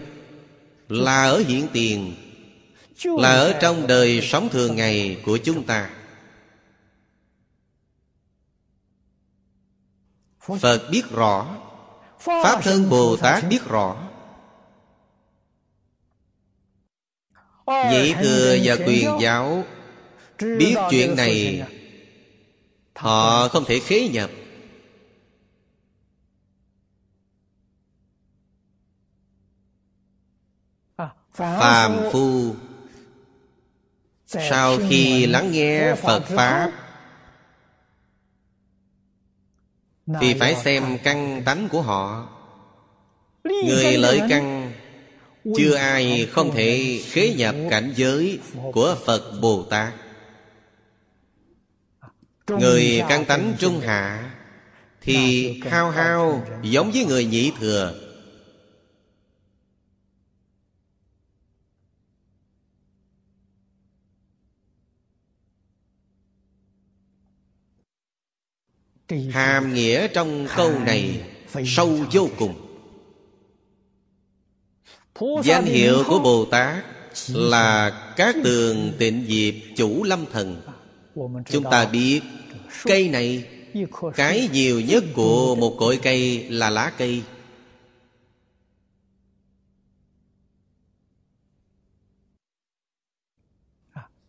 [0.90, 2.16] Là ở hiện tiền
[3.04, 5.90] là ở trong đời sống thường ngày của chúng ta.
[10.60, 11.58] Phật biết rõ
[12.20, 14.10] pháp thân bồ tát biết rõ.
[17.68, 19.64] Nhị thừa và quyền giáo
[20.40, 21.64] biết chuyện này
[22.96, 24.30] thọ không thể khế nhập.
[31.34, 32.56] Phàm phu,
[34.26, 36.72] sau khi lắng nghe phật pháp,
[40.22, 42.30] thì phải xem căn tánh của họ.
[43.44, 44.74] Người lợi căn,
[45.58, 48.40] chưa ai không thể khế nhập cảnh giới
[48.74, 49.94] của phật bồ tát
[52.48, 54.32] người căn tánh trung hạ
[55.02, 58.02] thì hao hao giống với người nhị thừa.
[69.32, 71.24] Hàm nghĩa trong câu này
[71.66, 72.62] sâu vô cùng.
[75.44, 76.86] Danh hiệu của bồ tát
[77.28, 80.62] là các tường tịnh diệp chủ lâm thần
[81.46, 82.22] chúng ta biết
[82.84, 83.44] cây này,
[84.16, 87.24] cái nhiều nhất của một cội cây là lá cây.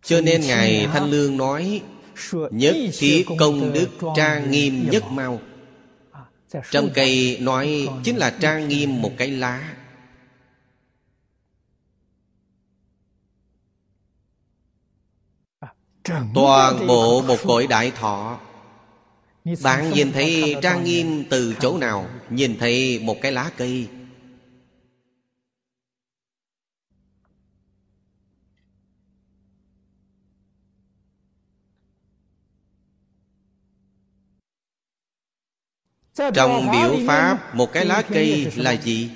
[0.03, 1.83] Cho nên ngài thanh lương nói,
[2.51, 5.41] Nhất thiết công đức trang nghiêm nhất mau.
[6.71, 9.75] Trong cây nói chính là trang nghiêm một cái lá.
[16.07, 18.39] Toàn bộ một cõi đại thọ.
[19.63, 22.09] Bạn nhìn thấy trang nghiêm từ chỗ nào?
[22.31, 23.89] Nhìn thấy một cái lá cây.
[36.35, 39.11] Trong biểu pháp Một cái lá cây là gì?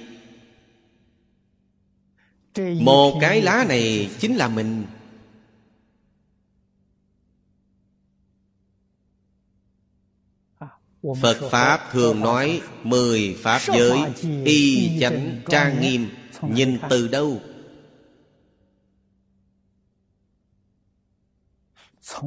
[2.80, 4.84] Một cái lá này chính là mình
[11.02, 13.98] Phật Pháp thường nói Mười Pháp giới
[14.44, 16.08] Y chánh trang nghiêm.
[16.42, 17.40] Nhìn từ đâu?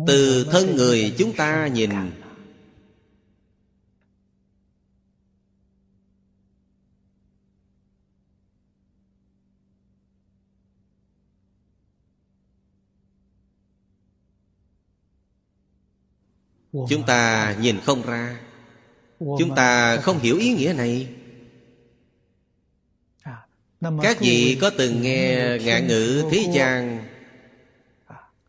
[0.07, 1.89] Từ thân người chúng ta nhìn.
[16.89, 18.39] Chúng ta nhìn không ra
[19.39, 21.07] Chúng ta không hiểu ý nghĩa này.
[24.01, 27.03] Các vị có từng nghe ngạn ngữ thế gian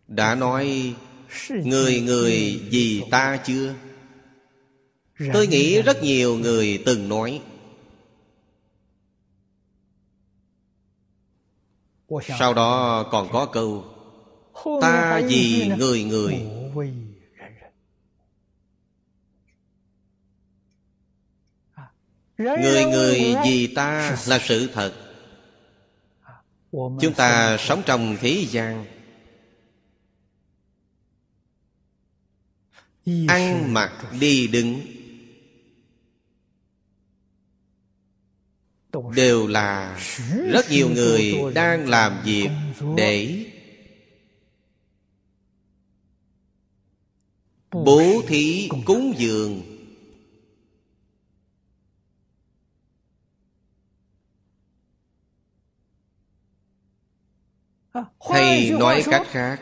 [0.09, 0.95] Đã nói
[1.49, 3.75] Người người vì ta chưa?
[5.33, 7.43] Tôi nghĩ rất nhiều người từng nói.
[12.39, 13.85] Sau đó còn có câu
[14.81, 16.47] Ta vì người người
[22.39, 24.93] Người người vì ta là sự thật.
[26.73, 28.85] Chúng ta sống trong thế gian.
[33.29, 34.81] Ăn mặc đi đứng.
[39.17, 40.01] Đều là
[40.53, 42.49] rất nhiều người đang làm việc
[42.97, 43.45] để
[47.71, 49.74] Bố thí cúng dường
[58.21, 59.61] hay nói cách khác.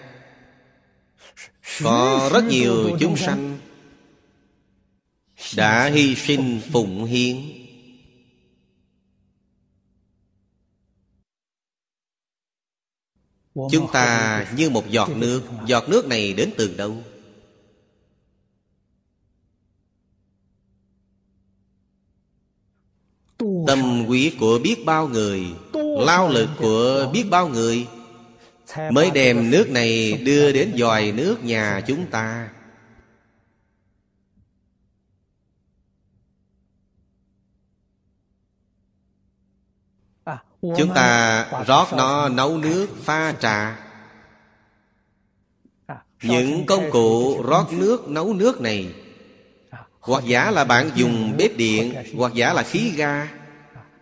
[1.83, 3.59] Có rất nhiều chúng sanh
[5.57, 7.37] đã hy sinh phụng hiến.
[13.55, 15.43] Chúng ta như một giọt nước.
[15.66, 17.03] giọt nước này đến từ đâu?
[23.66, 27.87] Tâm huyết của biết bao người lao lực của biết bao người
[28.90, 32.48] Mới đem nước này đưa đến dòi nước nhà chúng ta.
[40.62, 43.78] Chúng ta rót nó nấu nước pha trà.
[46.22, 48.94] Những công cụ rót nước nấu nước này,
[50.00, 53.28] Hoặc giả là bạn dùng bếp điện, Hoặc giả là khí ga,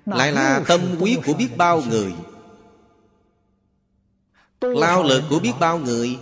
[0.06, 2.14] Lại là tâm quý của biết bao người.
[4.60, 6.18] Lao lực của biết bao người?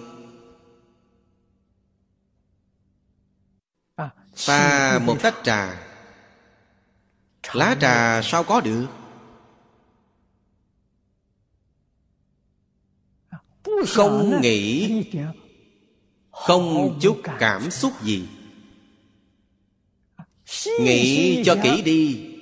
[4.37, 5.89] Pha một tách trà.
[7.53, 8.87] Lá trà sao có được?
[13.87, 15.05] Không nghĩ
[16.31, 17.93] Không chút cảm xúc.
[18.03, 18.29] gì.
[20.81, 22.35] Nghĩ cho kỹ đi.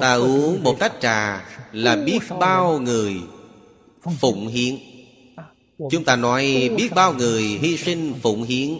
[0.00, 3.22] Ta uống một tách trà Là biết bao người
[4.04, 4.78] Phụng hiến.
[5.90, 8.78] Chúng ta nói biết bao người hy sinh phụng hiến.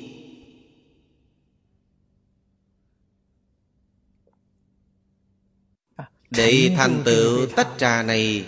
[6.31, 8.45] Để thành tựu tách trà này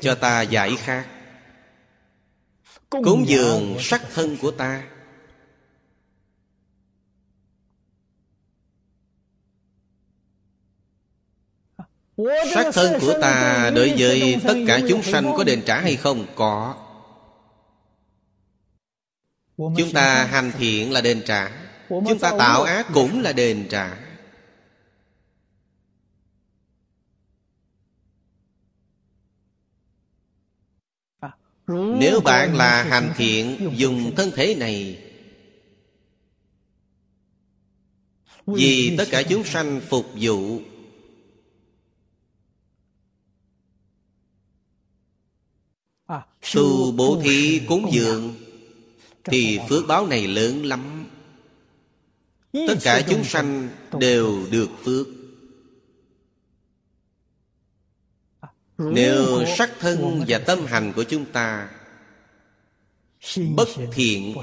[0.00, 1.06] Cho ta giải khát
[2.90, 4.93] Cúng dường sắc thân của ta
[12.54, 16.26] sát thân của ta đối với tất cả chúng sanh có đền trả hay không?
[16.34, 16.74] Có.
[19.56, 21.50] Chúng ta hành thiện là đền trả.
[21.88, 23.98] Chúng ta tạo ác cũng là đền trả.
[31.98, 35.00] Nếu bạn là hành thiện, Dùng thân thể này,
[38.46, 40.60] Vì tất cả chúng sanh phục vụ
[46.54, 48.34] Tu bố thí cúng dường
[49.24, 51.06] Thì phước báo này lớn lắm.
[52.52, 53.68] Tất cả chúng sanh
[54.00, 55.06] đều được phước.
[58.78, 61.68] Nếu sắc thân và tâm hành của chúng ta
[63.56, 64.34] Bất thiện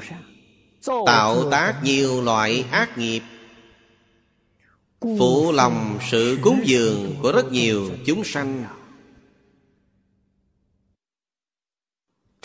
[1.05, 3.21] Tạo tác nhiều loại ác nghiệp.
[5.01, 8.65] Phụ lòng sự cúng dường của rất nhiều chúng sanh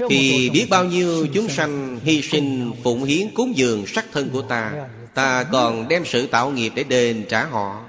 [0.08, 4.42] Thì biết bao nhiêu chúng sanh hy sinh phụng hiến cúng dường sắc thân của
[4.42, 7.84] ta Ta còn đem sự tạo nghiệp để đền trả họ.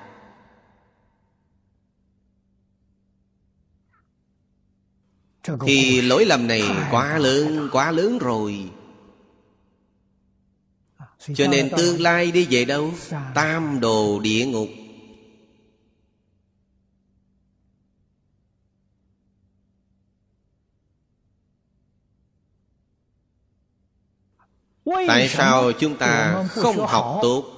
[5.66, 8.70] Thì lỗi lầm này quá lớn, quá lớn rồi.
[11.36, 12.94] Cho nên tương lai đi về đâu?
[13.36, 14.70] Tam đồ địa ngục
[25.08, 27.54] Tại sao chúng ta không học tốt?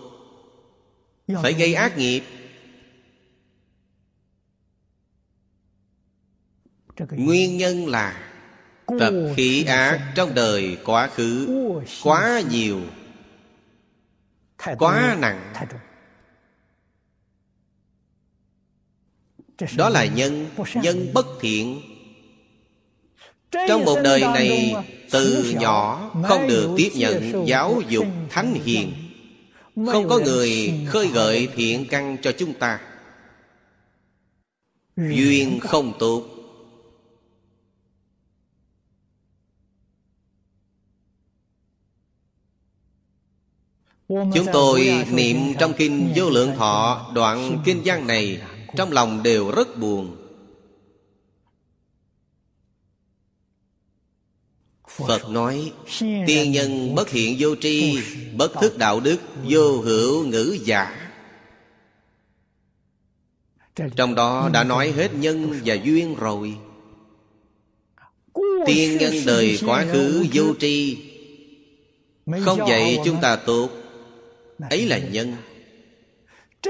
[1.41, 2.23] Phải gây ác nghiệp.
[7.11, 8.25] Nguyên nhân là
[8.99, 11.47] Tập khí ác trong đời quá khứ
[12.03, 12.81] Quá nhiều
[14.77, 15.53] Quá nặng.
[19.77, 21.81] Đó là nhân Nhân bất thiện.
[23.51, 24.75] Trong một đời này
[25.11, 28.93] Từ nhỏ không được tiếp nhận giáo dục thánh hiền.
[29.75, 32.79] Không có người khơi gợi thiện căn cho chúng ta.
[35.07, 36.23] Duyên không tốt
[44.09, 48.41] Chúng tôi niệm trong kinh vô lượng thọ Đoạn kinh văn này
[48.75, 50.18] Trong lòng đều rất buồn
[55.07, 57.97] Phật nói, Tiên nhân bất hiện vô tri,
[58.35, 59.17] Bất thức đạo đức,
[59.49, 61.11] Vô hữu ngữ giả.
[63.95, 66.55] Trong đó đã nói hết nhân và duyên rồi.
[68.65, 70.97] Tiên nhân đời quá khứ vô tri.
[72.45, 73.69] Không vậy chúng ta tốt
[74.69, 75.35] ấy là nhân.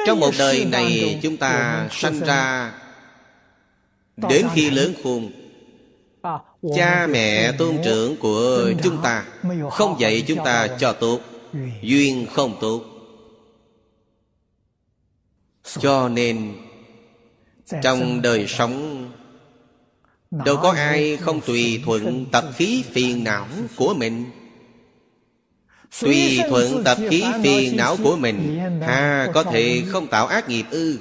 [0.05, 2.73] Trong một đời này chúng ta sanh ra.
[4.17, 5.31] Đến khi lớn khôn
[6.75, 9.25] cha mẹ tôn trưởng của chúng ta
[9.71, 11.19] không dạy chúng ta cho tốt
[11.81, 12.83] duyên không tốt.
[15.79, 16.55] Cho nên
[17.83, 19.05] trong đời sống
[20.31, 24.25] đâu có ai không tùy thuận tập khí phiền não của mình.
[26.01, 30.65] Tùy thuận tập khí phiền não của mình Hà có thể không tạo ác nghiệp
[30.71, 30.99] ư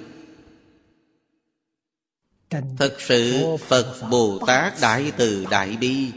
[2.50, 6.12] Thật sự Phật Bồ Tát Đại Từ Đại Bi.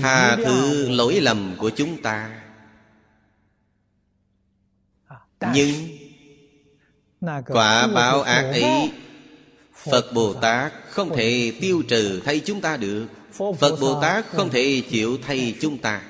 [0.00, 2.42] Tha thứ lỗi lầm của chúng ta.
[5.52, 5.98] Nhưng
[7.46, 8.92] Quả báo ác ấy
[9.74, 13.06] Phật Bồ Tát không thể tiêu trừ thay chúng ta được.
[13.32, 16.02] Phật Bồ Tát không thể chịu thay chúng ta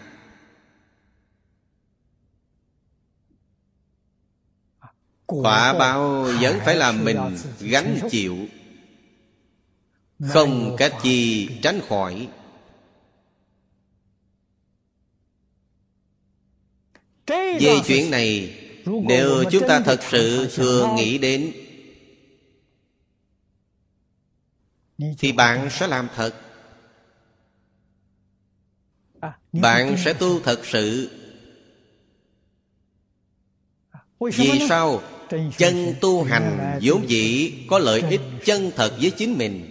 [5.27, 7.19] Quả báo vẫn phải là mình
[7.61, 8.37] gánh chịu
[10.29, 12.29] Không cách gì tránh khỏi.
[17.27, 21.53] Về chuyện này Nếu chúng ta thật sự thường nghĩ đến
[25.19, 26.35] Thì bạn sẽ làm thật.
[29.53, 31.11] Bạn sẽ tu thật sự.
[34.21, 35.03] Vì sao?
[35.57, 39.71] Chân tu hành vốn dĩ có lợi ích chân thật với chính mình.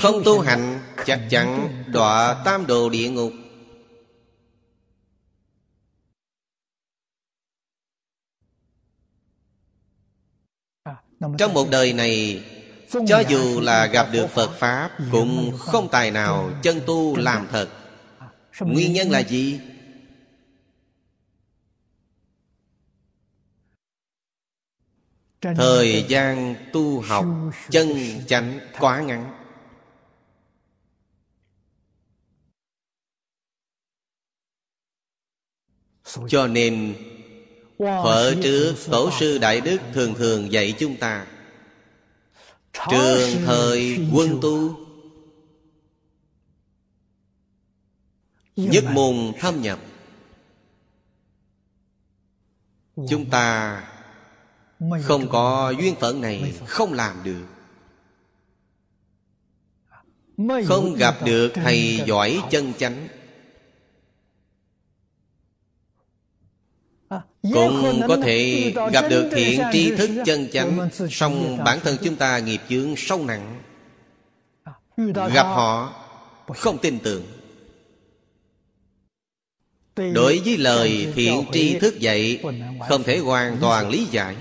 [0.00, 3.32] Không tu hành chắc chắn đọa tam đồ địa ngục.
[11.38, 12.42] Trong một đời này,
[13.06, 17.68] Cho dù là gặp được Phật Pháp Cũng không tài nào chân tu làm thật.
[18.60, 19.60] Nguyên nhân là gì?
[25.56, 27.26] Thời gian tu học
[27.70, 27.88] chân
[28.26, 29.40] chánh quá ngắn.
[36.28, 36.94] Cho nên
[37.78, 41.26] Thuở trước Tổ sư Đại Đức thường thường dạy chúng ta.
[42.90, 44.78] Trường thời quân tu.
[48.56, 49.78] Nhất môn thâm nhập.
[53.08, 53.80] Chúng ta
[55.02, 57.44] Không có duyên phận này Không làm được.
[60.66, 63.08] Không gặp được thầy giỏi chân chánh.
[67.42, 72.38] Cũng có thể gặp được thiện tri thức chân chánh song bản thân chúng ta
[72.38, 73.62] nghiệp chướng sâu nặng.
[75.34, 75.94] Gặp họ
[76.54, 77.24] không tin tưởng.
[79.96, 82.42] Đối với lời thiện tri thức dạy
[82.88, 84.36] Không thể hoàn toàn lý giải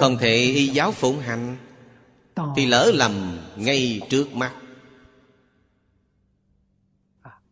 [0.00, 1.56] không thể y giáo phụng hành,
[2.56, 4.54] Thì lỡ lầm ngay trước mắt.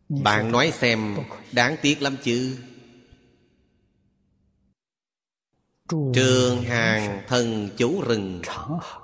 [0.09, 1.17] Bạn nói xem,
[1.51, 2.57] Đáng tiếc lắm chứ.
[6.13, 8.41] Trường hàng thần chủ rừng,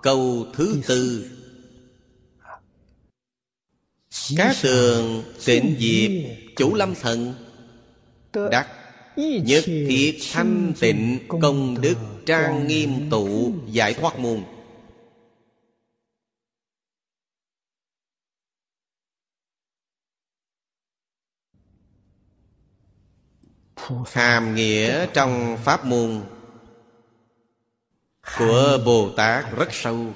[0.03, 1.31] Câu thứ tư.
[4.37, 6.11] Cá tường tịnh diệp
[6.57, 7.33] chủ lâm thần,
[8.51, 8.80] Đắc
[9.21, 11.95] Nhất thiết thanh tịnh công đức
[12.25, 14.43] trang nghiêm tụ giải thoát môn
[24.11, 26.21] Hàm nghĩa trong pháp môn
[28.37, 30.13] của Bồ Tát rất sâu.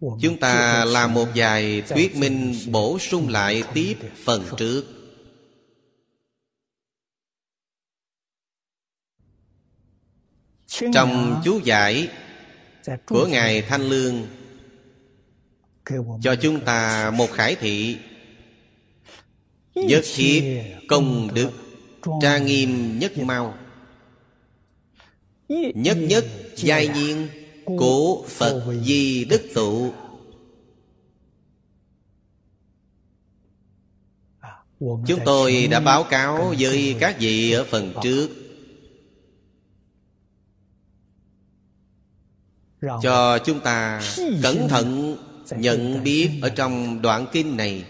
[0.00, 4.95] Chúng ta làm một vài thuyết minh bổ sung lại tiếp phần trước.
[10.94, 12.08] Trong chú giải
[13.06, 14.26] của Ngài Thanh Lương
[16.22, 17.98] Cho chúng ta một khải thị.
[19.74, 21.50] Nhất thiết công đức
[22.22, 23.54] Tra nghiêm nhất mau.
[25.74, 26.24] Nhất nhất
[26.56, 27.28] giai nhiên
[27.78, 29.92] Cổ Phật Di Đức Tụ.
[34.80, 38.45] Chúng tôi đã báo cáo với các vị ở phần trước
[42.80, 44.02] Cho chúng ta
[44.42, 45.16] cẩn thận
[45.50, 47.84] nhận biết ở trong đoạn kinh này.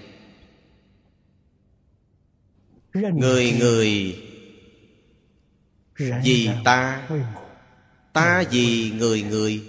[2.95, 4.23] Người người
[6.23, 7.09] Vì ta
[8.13, 9.65] Ta vì người người.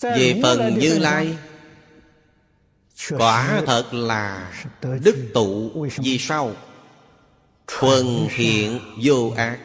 [0.00, 1.38] Về phần Như Lai
[3.10, 4.52] Quả thật là
[4.82, 6.54] Đức tụ Vì sao
[7.66, 9.60] Thuần thiện vô ác.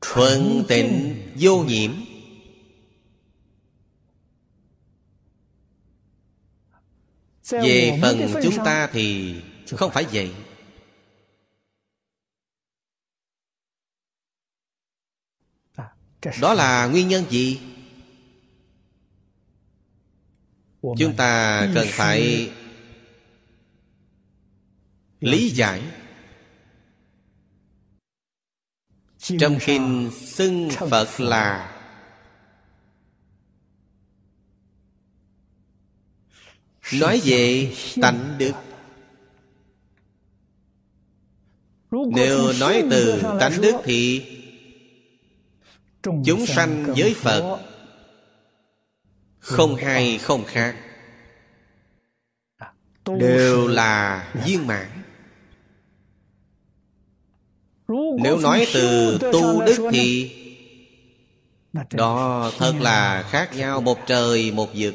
[0.00, 1.92] Thuần tịnh vô nhiễm.
[7.50, 9.34] Về phần chúng ta thì
[9.76, 10.34] Không phải vậy.
[16.40, 17.60] Đó là nguyên nhân gì?
[20.82, 22.50] Chúng ta cần phải
[25.20, 25.82] lý giải.
[29.18, 31.74] Trong kinh xưng Phật là
[36.92, 38.52] Nói về tánh đức.
[41.90, 44.34] Nếu nói từ tánh đức thì
[46.02, 47.60] Chúng sanh với Phật
[49.38, 50.76] Không hay không khác.
[53.18, 54.97] Đều là viên mãn
[58.22, 60.34] Nếu nói từ tu đức thì
[61.90, 64.94] Đó thật là khác nhau một trời một vực.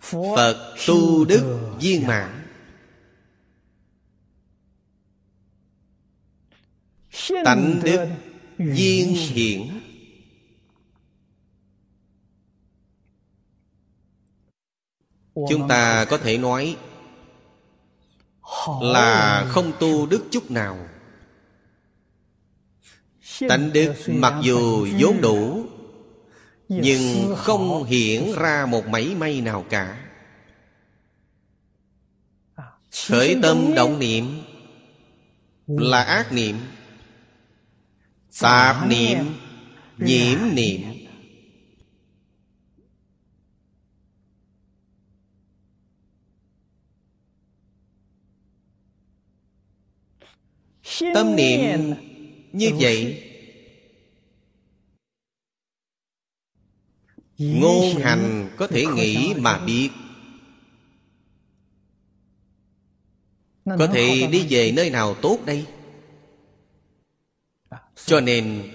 [0.00, 2.48] Phật tu đức viên mãn.
[7.44, 8.06] Tánh đức
[8.58, 9.60] viên hiển.
[15.34, 16.76] Chúng ta có thể nói
[18.80, 20.88] Là không tu đức chút nào.
[23.48, 25.66] Tánh đức mặc dù vốn đủ
[26.68, 30.08] Nhưng không hiển ra một mảy may nào cả.
[33.08, 34.42] Khởi tâm động niệm
[35.66, 36.56] Là ác niệm.
[38.40, 39.18] Tạp niệm
[39.98, 40.80] Nhiễm niệm
[51.14, 51.94] Tâm niệm
[52.52, 53.28] như vậy.
[57.38, 59.90] Ngôn hành có thể nghĩ mà biết.
[63.64, 65.66] Có thể đi về nơi nào tốt đây?
[68.06, 68.72] Cho nên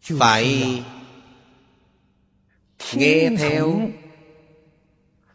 [0.00, 0.82] Phải
[2.94, 3.90] nghe theo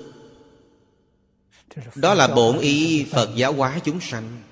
[1.94, 4.42] Đó là bổn ý Phật giáo hóa chúng sanh.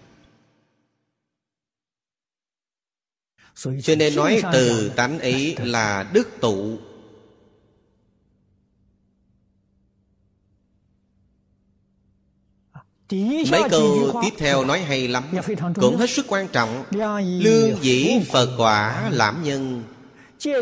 [3.82, 6.78] Cho nên nói từ tánh ấy là đức tụ.
[13.50, 15.24] Mấy câu tiếp theo nói hay lắm.
[15.74, 16.84] Cũng hết sức quan trọng.
[17.40, 19.84] Lương dĩ Phật quả lãm nhân.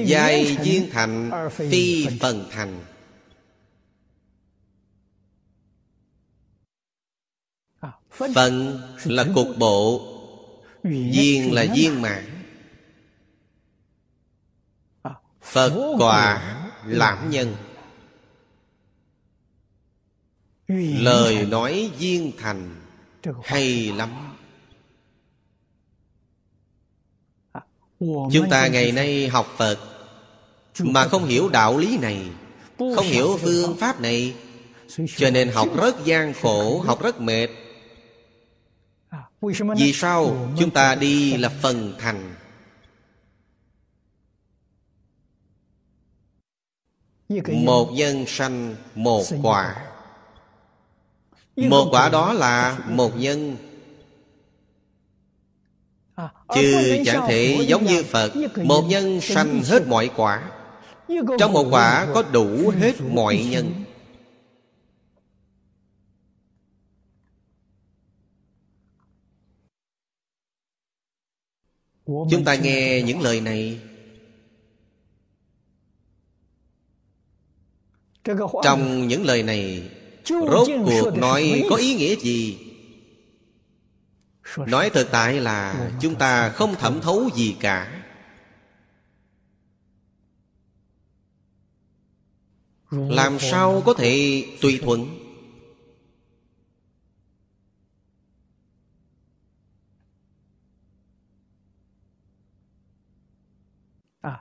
[0.04, 2.80] Dài duyên thành Phi phần thành.
[8.34, 10.14] Phần là cục bộ
[10.84, 12.24] Duyên là duyên mạng.
[15.42, 17.56] Phật quả lãm nhân
[20.68, 22.76] lời nói viên thành
[23.44, 24.36] hay lắm.
[28.32, 29.78] Chúng ta ngày nay học phật
[30.80, 32.30] mà không hiểu đạo lý này,
[32.78, 34.34] không hiểu phương pháp này,
[35.16, 37.48] cho nên học rất gian khổ, học rất mệt.
[39.76, 42.34] Vì sao chúng ta đi là phần thành?
[47.64, 49.84] Một nhân sanh, một quả.
[51.66, 53.56] Một quả đó là một nhân.
[56.54, 58.32] Chứ chẳng thể giống như Phật
[58.64, 60.50] Một nhân sanh hết mọi quả.
[61.38, 63.84] Trong một quả có đủ hết mọi nhân.
[72.06, 73.80] Chúng ta nghe những lời này.
[78.62, 79.90] Trong những lời này
[80.28, 82.58] rốt cuộc nói có ý nghĩa gì?
[84.56, 88.04] Nói thực tại là chúng ta không thẩm thấu gì cả.
[92.90, 95.24] Làm sao có thể tùy thuận?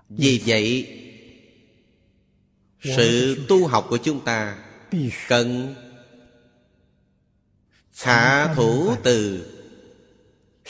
[0.10, 0.94] Vì vậy
[2.82, 4.67] sự tu học của chúng ta
[5.28, 5.76] cần
[8.04, 9.46] hạ thủ từ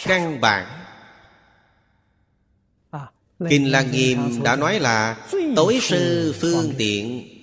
[0.05, 0.84] căn bản.
[3.49, 7.34] Kinh lăng nghiêm đã nói là tối sư phương tiện.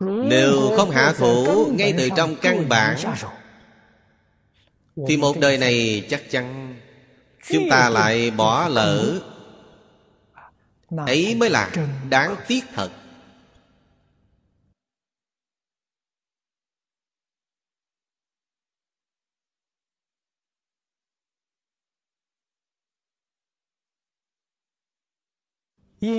[0.00, 2.98] Nếu không hạ thủ ngay từ trong căn bản
[5.08, 6.76] thì một đời này chắc chắn
[7.52, 9.20] chúng ta lại bỏ lỡ.
[11.06, 11.72] Ấy mới là
[12.10, 12.90] đáng tiếc thật.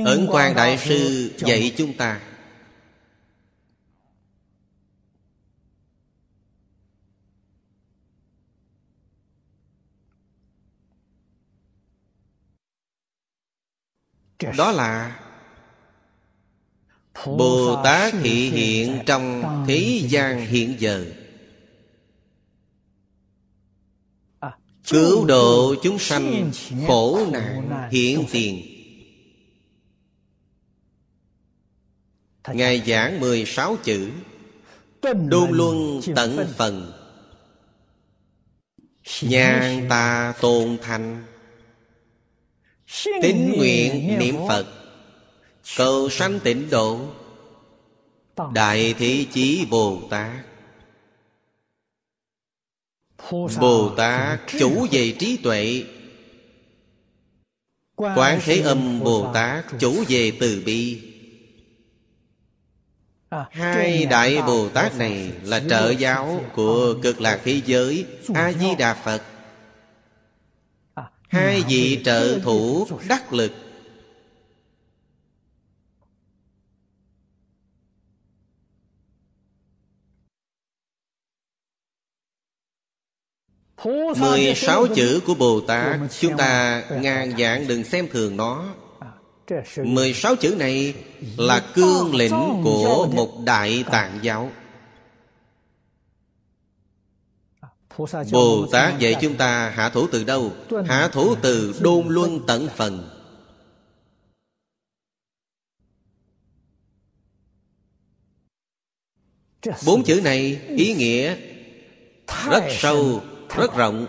[0.05, 2.28] Ấn quan đại sư dạy chúng ta.
[14.57, 15.19] Đó là
[17.25, 21.05] bồ tát thị hiện trong thế gian hiện giờ.
[24.87, 26.51] Cứu độ chúng sanh
[26.87, 28.65] khổ nạn hiện tiền.
[32.53, 34.11] Ngài giảng 16 chữ,
[35.01, 36.91] Đôn luân tận phần.
[39.21, 41.23] Nhàn ta tôn thành.
[43.21, 44.65] Tín nguyện niệm Phật.
[45.77, 46.99] Cầu sanh tịnh độ.
[48.53, 50.45] Đại Thế Chí Bồ Tát.
[53.59, 55.83] Bồ Tát chủ về trí tuệ.
[57.95, 61.01] Quán Thế Âm Bồ Tát chủ về từ bi.
[63.51, 69.21] Hai Đại Bồ Tát này là trợ giáo của cực lạc thế giới A-di-đà Phật
[71.29, 73.51] Hai vị trợ thủ đắc lực.
[84.17, 88.75] Mười sáu chữ của Bồ Tát, Chúng ta ngàn dạng đừng xem thường nó.
[89.77, 90.93] Mười sáu chữ này
[91.37, 94.51] là cương lĩnh của một đại tạng giáo.
[98.31, 100.51] Bồ Tát dạy chúng ta hạ thủ từ đâu?
[100.85, 103.09] Hạ thủ từ đôn luân tận phần.
[109.85, 111.35] Bốn chữ này ý nghĩa
[112.49, 113.21] rất sâu,
[113.57, 114.07] rất rộng.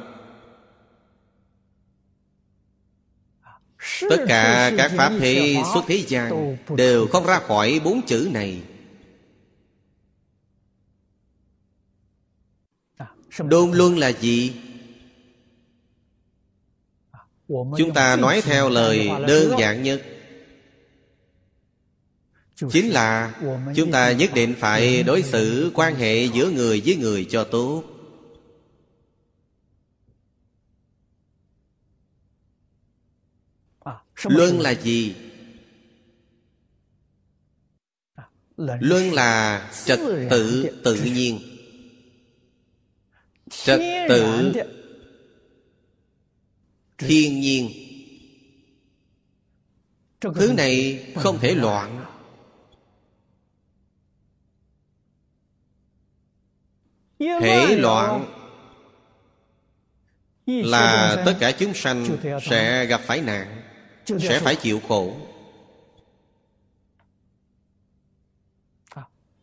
[4.11, 8.62] Tất cả các pháp thế xuất thế gian Đều không ra khỏi bốn chữ này
[13.39, 14.52] Đôn luân là gì?
[17.48, 20.02] Chúng ta nói theo lời đơn giản nhất.
[22.70, 23.40] Chính là
[23.77, 27.85] Chúng ta nhất định phải đối xử quan hệ giữa người với người cho tốt.
[34.24, 35.15] Luân là gì?
[38.57, 39.98] Luân là trật
[40.31, 41.49] tự tự nhiên
[43.51, 44.52] Trật tự
[46.98, 47.70] Thiên nhiên.
[50.20, 52.05] Thứ này không thể loạn.
[57.18, 58.24] Thể loạn
[60.47, 62.06] Là tất cả chúng sanh
[62.43, 63.62] sẽ gặp phải nạn
[64.06, 65.16] Sẽ phải chịu khổ.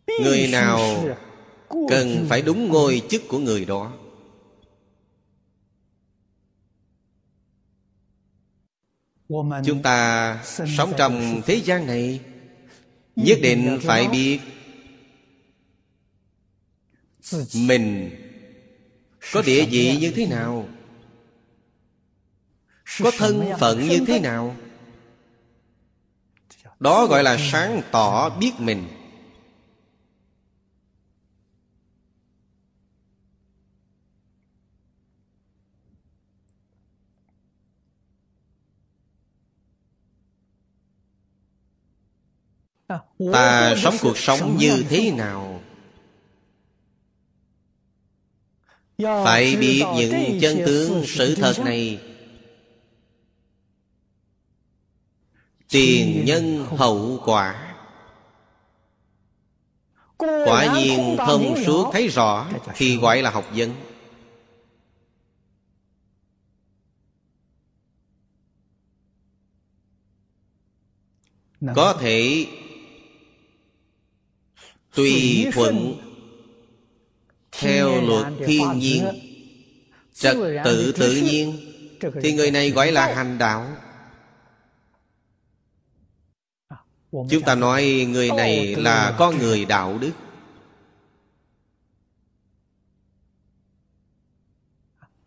[0.07, 1.05] Người nào
[1.69, 3.93] cần phải đúng ngôi chức của người đó.
[9.65, 10.43] Chúng ta
[10.77, 12.21] sống trong thế gian này
[13.15, 14.39] nhất định phải biết
[17.53, 18.11] mình
[19.33, 20.67] có địa vị như thế nào?
[22.99, 24.55] Có thân phận như thế nào?
[26.79, 28.87] Đó gọi là sáng tỏ biết mình
[43.33, 45.61] Ta sống cuộc sống như thế nào?
[48.97, 51.99] Phải biết những chân tướng sự thật này.
[55.69, 57.75] Tiền nhân hậu quả.
[60.17, 63.73] Quả nhiên thông suốt thấy rõ Thì gọi là học vấn
[71.75, 72.47] Có thể
[74.97, 75.97] Tùy thuận
[77.51, 79.05] Theo luật thiên nhiên
[80.13, 81.57] Trật tự tự nhiên
[82.21, 83.67] Thì người này gọi là hành đạo.
[87.11, 90.11] Chúng ta nói người này là con người đạo đức.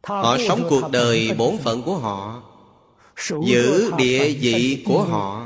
[0.03, 2.43] Họ sống cuộc đời bổn phận của họ
[3.47, 5.40] Giữ địa vị của họ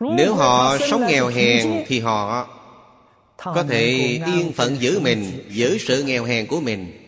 [0.00, 2.48] Nếu họ sống nghèo hèn Thì họ
[3.36, 3.86] có thể
[4.26, 7.04] yên phận giữ mình Giữ sự nghèo hèn của mình.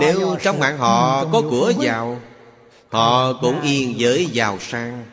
[0.00, 2.20] Nếu trong mạng họ có của giàu
[2.88, 5.04] Họ cũng yên với giàu sang.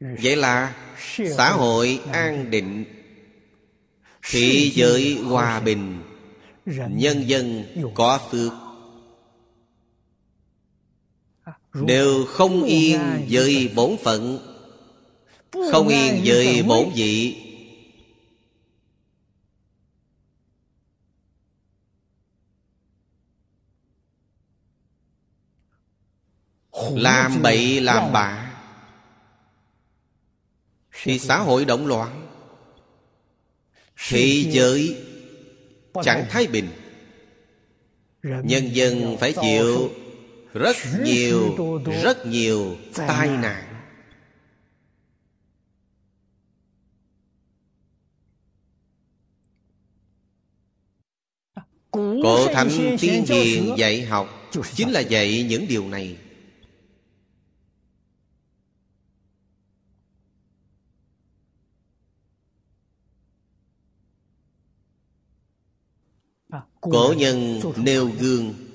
[0.00, 0.74] Vậy là
[1.36, 2.84] xã hội an định
[4.30, 6.02] Thị giới hòa bình
[6.88, 7.64] Nhân dân
[7.94, 8.52] có phước
[11.74, 14.38] Đều không yên với bổn phận.
[15.72, 17.44] Không yên với bổn vị.
[26.92, 28.44] Làm bậy làm bạ.
[31.02, 32.26] Thì xã hội động loạn.
[34.08, 34.96] Thế giới
[36.02, 36.68] chẳng thái bình.
[38.22, 39.90] Nhân dân phải chịu
[40.52, 41.56] rất nhiều
[42.02, 43.64] rất nhiều tai nạn.
[52.22, 56.16] cổ thánh tiên hiền dạy học chính là dạy những điều này.
[66.80, 68.67] Cổ nhân nêu gương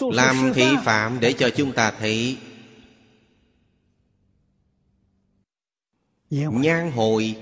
[0.00, 2.38] làm thị phạm để cho chúng ta thấy.
[6.30, 7.36] Nhan hội.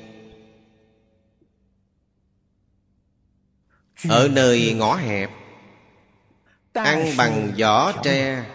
[4.09, 5.31] Ở nơi ngõ hẹp.
[6.73, 8.47] Ăn bằng giỏ tre.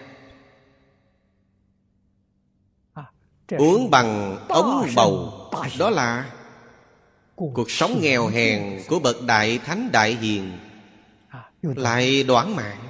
[3.47, 5.33] Uống bằng ống bầu.
[5.79, 6.31] đó là
[7.35, 10.57] cuộc sống nghèo hèn của bậc đại thánh đại hiền.
[11.61, 12.86] Lại đoán mạng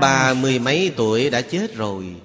[0.00, 2.16] Ba mươi mấy tuổi đã chết rồi.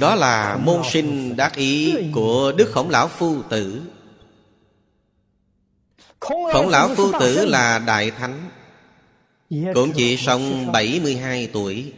[0.00, 3.82] Đó là môn sinh đắc ý của Đức Khổng Lão Phu Tử.
[6.20, 8.50] Khổng Lão Phu Tử là Đại Thánh,
[9.74, 11.92] Cũng chỉ sống 72 tuổi.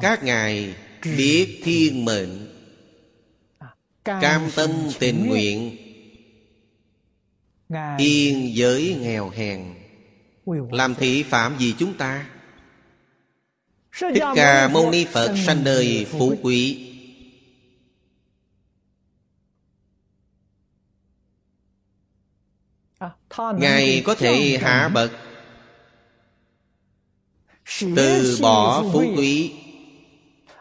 [0.00, 2.51] Các ngài biết thiên mệnh
[4.04, 5.76] Cam tâm tình nguyện.
[7.98, 9.74] Yên giới nghèo hèn.
[10.70, 12.28] Làm thị phạm gì chúng ta.
[14.00, 16.88] Thích Ca Mâu Ni Phật sanh đời phú quý.
[23.58, 25.12] Ngài có thể hạ bậc.
[27.96, 29.52] Từ bỏ phú quý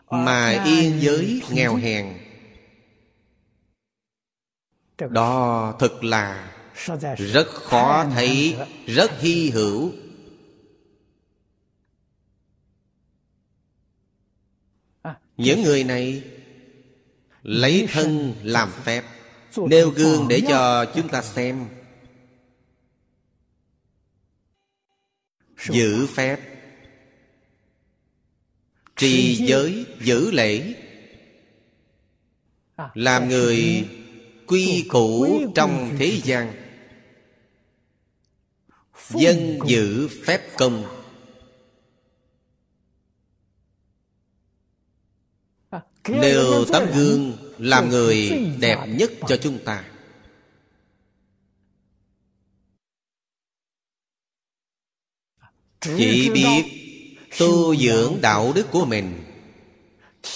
[0.09, 2.20] Mà yên giới nghèo hèn
[5.09, 6.53] đó thực là
[7.17, 8.55] rất khó thấy
[8.85, 9.91] rất hy hữu.
[15.37, 16.23] Những người này
[17.43, 19.03] lấy thân làm phép
[19.57, 21.65] nêu gương để cho chúng ta xem.
[25.69, 26.39] Giữ phép.
[28.95, 30.73] trì giới giữ lễ.
[32.93, 33.87] Làm người
[34.51, 36.53] quy củ trong thế gian.
[39.09, 40.83] Dân giữ phép công.
[46.07, 48.29] Nêu tấm gương làm người
[48.59, 49.85] đẹp nhất cho chúng ta.
[55.81, 56.63] Chỉ biết
[57.39, 59.23] tu dưỡng đạo đức của mình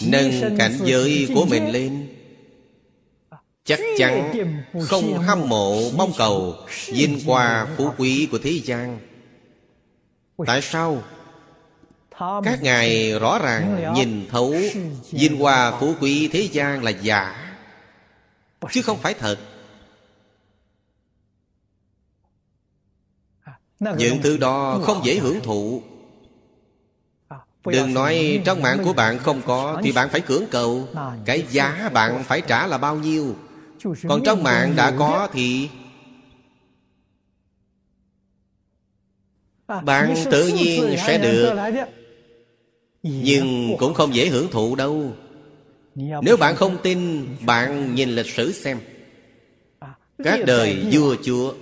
[0.01, 2.04] nâng cảnh giới của mình lên
[3.65, 4.33] chắc chắn
[4.81, 6.55] không hâm mộ mong cầu
[6.87, 8.99] vinh hoa phú quý của thế gian.
[10.45, 11.03] Tại sao?
[12.19, 14.55] Các ngài rõ ràng nhìn thấu
[15.11, 17.55] vinh hoa phú quý thế gian là giả.
[18.71, 19.37] Chứ không phải thật.
[23.79, 25.81] Những thứ đó không dễ hưởng thụ.
[27.65, 30.87] Đừng nói trong mạng của bạn không có Thì bạn phải cưỡng cầu.
[31.25, 33.35] Cái giá bạn phải trả là bao nhiêu
[34.07, 35.69] Còn trong mạng đã có thì
[39.67, 41.55] Bạn tự nhiên sẽ được.
[43.03, 45.15] Nhưng cũng không dễ hưởng thụ đâu.
[45.95, 48.79] Nếu bạn không tin Bạn nhìn lịch sử xem.
[50.23, 51.53] Các đời vua chúa.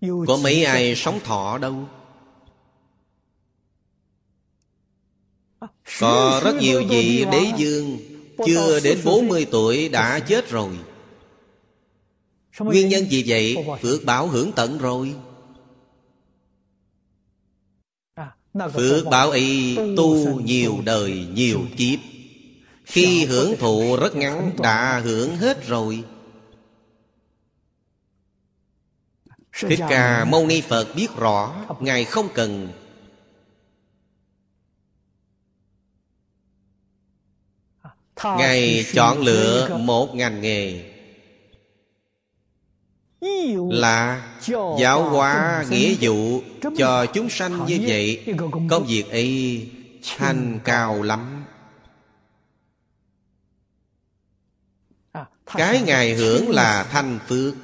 [0.00, 1.88] Có mấy ai sống thọ đâu?
[6.00, 7.98] Có rất nhiều vị đế dương
[8.46, 10.78] Chưa đến 40 tuổi đã chết rồi.
[12.58, 13.56] Nguyên nhân gì vậy?
[13.82, 15.14] Phước báo hưởng tận rồi.
[18.74, 21.98] Phước báo ấy tu nhiều đời nhiều kiếp.
[22.84, 26.04] Khi hưởng thụ rất ngắn đã hưởng hết rồi.
[29.60, 32.68] Thích Ca Mâu Ni Phật biết rõ Ngài không cần
[38.24, 40.92] Ngài chọn lựa một ngành nghề.
[43.70, 44.28] Là
[44.78, 46.42] giáo hóa nghĩa vụ
[46.78, 48.34] cho chúng sanh như vậy.
[48.70, 49.68] Công việc ấy
[50.16, 51.44] thanh cao lắm.
[55.46, 57.54] Cái Ngài hưởng là thanh phước.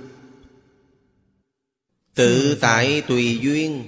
[2.14, 3.84] Tự tại tùy duyên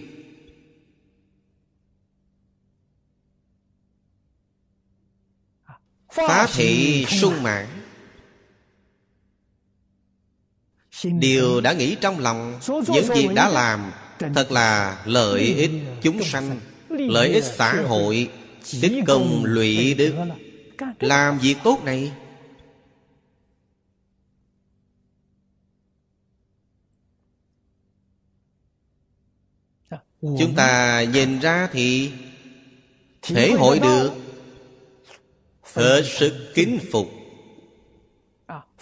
[6.14, 7.66] Phá thị sung mãn
[11.04, 15.70] Điều đã nghĩ trong lòng Những việc đã làm Thật là lợi ích
[16.02, 18.30] chúng sanh Lợi ích xã hội
[18.80, 20.14] Tích công lụy đức.
[21.00, 22.12] Làm việc tốt này.
[30.20, 32.12] Chúng ta nhìn ra thì
[33.22, 34.23] Thể hội được
[35.74, 37.08] Hết sức kính phục.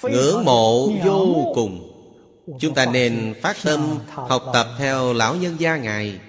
[0.03, 1.89] Ngưỡng mộ vô cùng.
[2.61, 6.21] Chúng ta nên phát tâm Học tập theo lão nhân gia Ngài.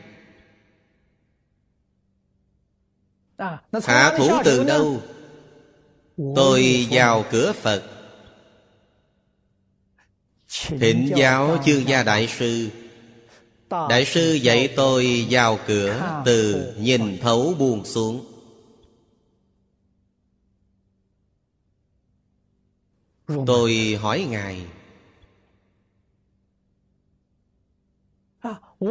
[3.84, 5.02] Hạ thủ từ đâu?
[6.35, 7.84] Tôi vào cửa Phật.
[10.68, 12.69] Thịnh giáo chương gia đại sư.
[13.69, 18.32] Đại sư dạy tôi vào cửa Từ nhìn thấu buông xuống
[23.47, 24.65] Tôi hỏi Ngài.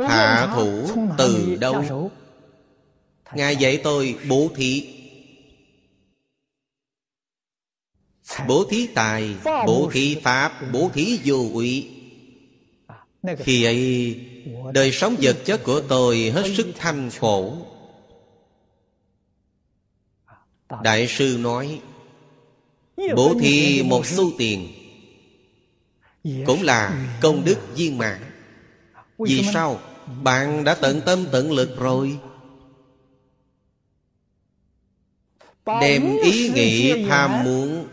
[0.08, 0.88] Hạ thủ
[1.18, 2.10] từ đâu?
[3.34, 4.98] Ngài dạy tôi bố thí.
[8.48, 11.90] Bố thí tài Bố thí pháp Bố thí vô ủy.
[13.38, 14.20] Khi ấy
[14.74, 17.56] Đời sống vật chất của tôi hết sức thanh khổ.
[20.82, 21.80] Đại sư nói
[23.16, 24.68] Bố thí một xu tiền.
[26.46, 28.20] Cũng là công đức viên mãn.
[29.18, 29.80] Vì sao?
[30.22, 32.18] Bạn đã tận tâm tận lực rồi.
[35.66, 37.88] Đem ý nghĩ tham muốn.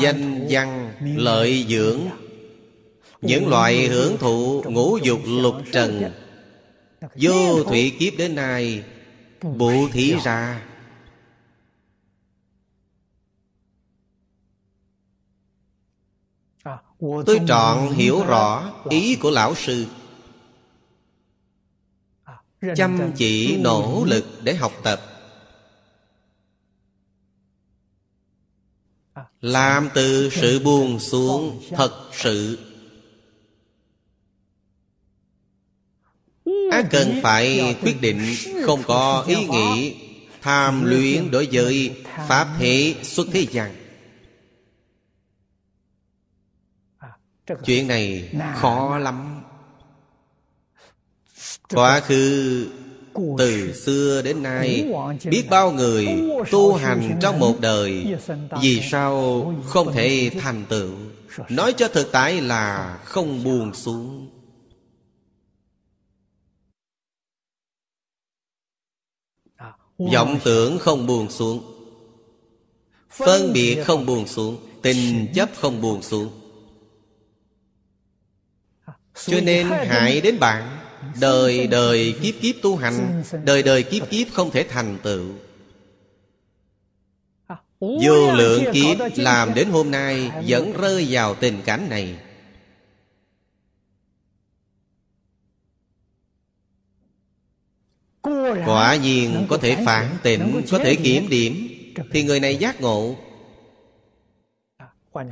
[0.00, 2.00] Danh văn lợi dưỡng.
[3.20, 6.12] Những loại hưởng thụ ngũ dục lục trần.
[7.14, 8.84] Vô thủy kiếp đến nay
[9.56, 10.66] Bố thí ra.
[17.00, 19.86] Tôi trọn hiểu rõ ý của lão sư.
[22.76, 25.00] Chăm chỉ nỗ lực để học tập.
[29.40, 32.58] Làm từ sự buông xuống thật sự
[36.70, 38.34] Á cần phải quyết định
[38.64, 39.96] không có ý nghĩ
[40.42, 41.96] Tham luyện đối với
[42.28, 43.74] Pháp thể xuất thế gian.
[47.64, 49.42] Chuyện này khó lắm.
[51.74, 52.66] Quá khứ
[53.38, 54.92] từ xưa đến nay
[55.24, 56.08] Biết bao người
[56.50, 58.16] tu hành trong một đời
[58.62, 60.90] Vì sao không thể thành tựu?
[61.48, 64.28] nói cho thực tại là không buông xuống
[69.98, 71.72] vọng tưởng không buông xuống.
[73.10, 74.56] Phân biệt không buông xuống.
[74.82, 76.30] Tình chấp không buông xuống.
[79.26, 80.78] Cho nên hại đến bạn.
[81.20, 83.22] Đời đời kiếp kiếp tu hành.
[83.44, 85.26] Đời đời kiếp kiếp không thể thành tựu.
[87.80, 92.16] Vô lượng kiếp làm đến hôm nay vẫn rơi vào tình cảnh này
[98.66, 101.68] quả nhiên có thể phản tỉnh có thể kiểm điểm.
[102.12, 103.16] thì người này giác ngộ.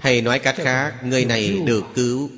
[0.01, 2.31] Hay nói cách khác người này được cứu.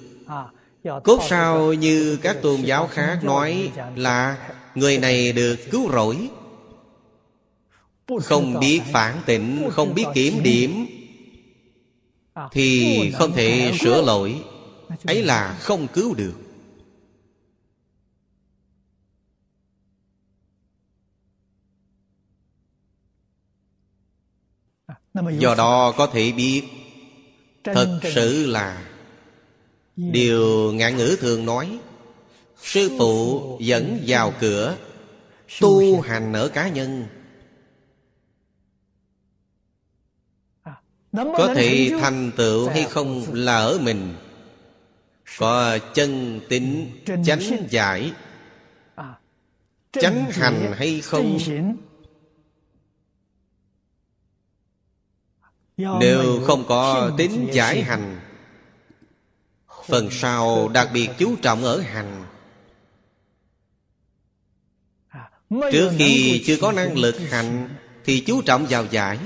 [1.04, 4.36] Cốt sao như các tôn giáo khác nói là
[4.74, 6.28] người này được cứu rỗi.
[8.22, 10.86] Không biết phản tịnh không biết kiểm điểm
[12.52, 14.34] thì không thể sửa lỗi.
[15.04, 16.45] Ấy là không cứu được
[25.38, 26.62] do đó có thể biết
[27.64, 28.86] thật sự là
[29.96, 31.78] điều ngạn ngữ thường nói
[32.62, 34.76] sư phụ dẫn vào cửa
[35.60, 37.06] tu hành ở cá nhân.
[41.12, 44.14] Có thể thành tựu hay không là ở mình.
[45.38, 46.90] Có chân tính
[47.24, 47.40] chánh
[47.70, 48.12] giải
[49.92, 51.38] chánh hành hay không
[55.76, 58.20] nếu không có tính giải hành
[59.86, 62.24] phần sau đặc biệt chú trọng ở hành.
[65.72, 67.68] Trước khi chưa có năng lực hành
[68.04, 69.18] thì chú trọng vào giải.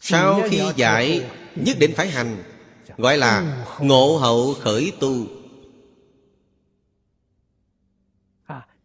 [0.00, 2.42] Sau khi giải nhất định phải hành.
[2.96, 5.26] Gọi là ngộ hậu khởi tu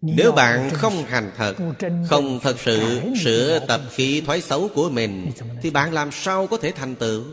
[0.01, 1.55] nếu bạn không hành thật
[2.09, 5.31] không thật sự sửa tập khí thói xấu của mình
[5.61, 7.23] thì bạn làm sao có thể thành tựu?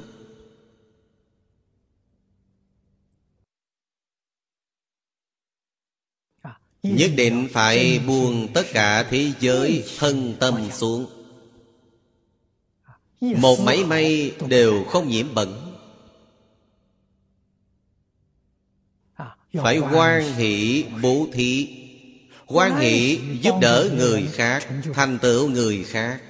[6.83, 11.07] Nhất định phải buông tất cả thế giới thân tâm xuống.
[13.21, 15.63] một máy may đều không nhiễm bẩn.
[19.55, 21.76] Phải quan hỷ bố thí
[22.47, 26.23] quan hệ giúp đỡ người khác thành tựu người khác.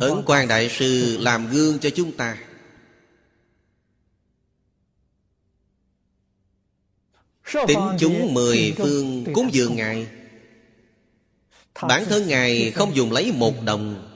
[0.00, 2.38] Ấn quan đại sư làm gương cho chúng ta.
[7.66, 10.06] Tính chúng mười phương cúng dường ngài.
[11.82, 14.10] Bản thân ngài không dùng lấy một đồng.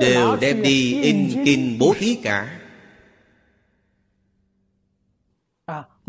[0.00, 2.59] Đều đem đi in kinh bố thí cả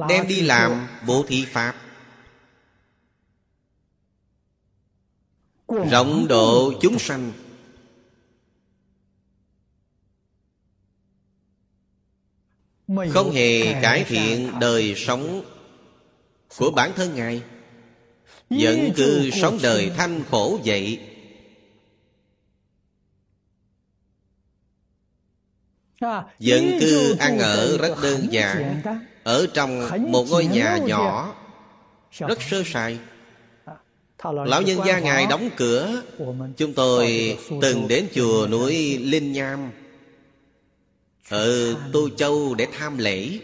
[0.09, 1.75] đem đi làm bố thí pháp.
[5.67, 7.31] Rộng độ chúng sanh.
[12.87, 15.43] Không hề cải thiện đời sống
[16.57, 17.43] của bản thân ngài.
[18.49, 20.99] Vẫn cứ sống đời thanh khổ vậy.
[26.39, 28.81] Vẫn cứ ăn ở rất đơn giản
[29.23, 31.35] ở trong một ngôi nhà nhỏ
[32.11, 32.99] rất sơ sài.
[34.23, 36.01] Lão nhân gia ngài đóng cửa.
[36.57, 39.71] chúng tôi từng đến chùa núi linh nham.
[41.29, 43.39] Ở tô châu để tham lễ.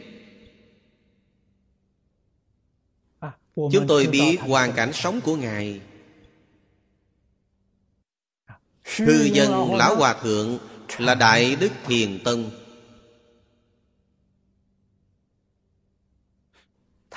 [3.56, 5.82] Chúng tôi biết hoàn cảnh sống của ngài.
[8.98, 10.60] Hư dân lão hòa thượng
[10.98, 12.52] là đại đức thiền tông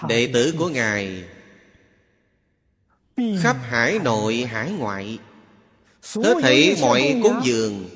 [0.09, 1.25] đệ tử của ngài
[3.41, 5.19] khắp hải nội hải ngoại
[6.15, 7.89] hết thảy mọi cúng dường.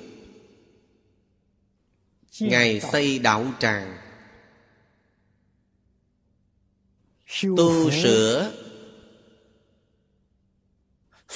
[2.40, 3.96] Ngài xây đạo tràng.
[7.42, 8.52] Tu sửa.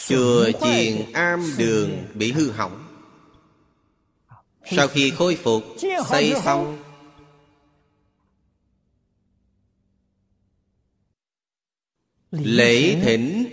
[0.09, 2.85] Chùa chiền am đường bị hư hỏng.
[4.77, 5.63] Sau khi khôi phục
[6.09, 6.78] xây xong
[12.31, 13.47] lễ thỉnh.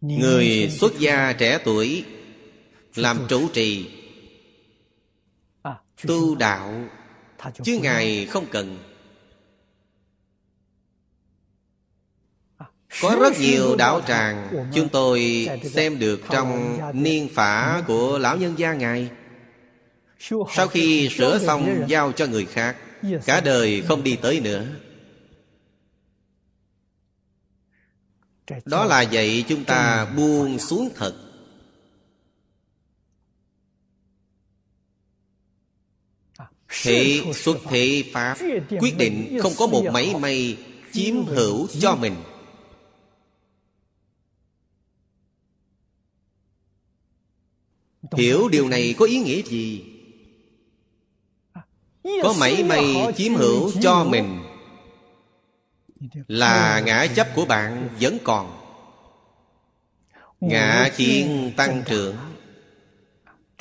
[0.00, 2.04] Người xuất gia trẻ tuổi
[2.94, 3.90] làm chủ trì.
[6.06, 6.84] Tu đạo
[7.64, 8.78] chứ ngài không cần.
[13.02, 14.68] Có rất nhiều đạo tràng.
[14.74, 19.10] chúng tôi xem được trong niên phả của lão nhân gia ngài.
[20.50, 22.76] Sau khi sửa xong giao cho người khác
[23.26, 24.66] Cả đời không đi tới nữa.
[28.64, 31.26] Đó là dạy chúng ta buông xuống thật.
[36.82, 38.38] Thị xuất thị Pháp
[38.80, 40.56] Quyết định không có một mấy may
[40.92, 42.16] Chiếm hữu cho mình.
[48.12, 49.89] Hiểu điều này có ý nghĩa gì?
[52.04, 54.42] Có mảy may chiếm hữu cho mình
[56.28, 58.56] Là ngã chấp của bạn vẫn còn.
[60.40, 62.16] Ngã kiến tăng trưởng,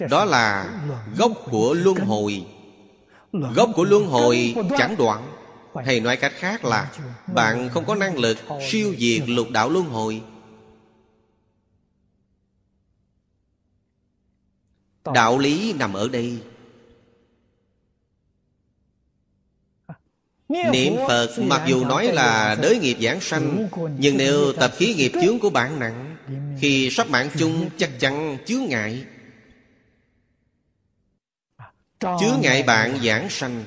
[0.10, 0.80] Đó là
[1.18, 2.46] gốc của luân hồi.
[3.32, 5.32] Gốc của luân hồi chẳng đoạn.
[5.86, 6.92] Hay nói cách khác là
[7.34, 8.38] Bạn không có năng lực
[8.70, 10.22] siêu diệt lục đạo luân hồi.
[15.14, 16.40] Đạo lý nằm ở đây.
[20.50, 23.68] Niệm Phật mặc dù nói là đới nghiệp giảng sanh
[23.98, 26.16] Nhưng nếu tập khí nghiệp chướng của bạn nặng
[26.62, 29.04] Khi sắp mạng chung chắc chắn chướng ngại.
[32.00, 33.64] Chướng ngại bạn giảng sanh.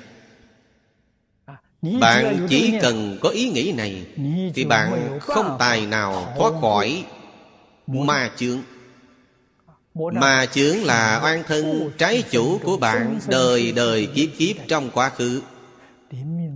[2.00, 4.06] Bạn chỉ cần có ý nghĩ này
[4.54, 7.04] Thì bạn không tài nào thoát khỏi
[7.86, 8.58] ma chướng.
[9.94, 15.08] Ma chướng là oan thân trái chủ của bạn Đời đời kiếp kiếp trong quá
[15.08, 15.42] khứ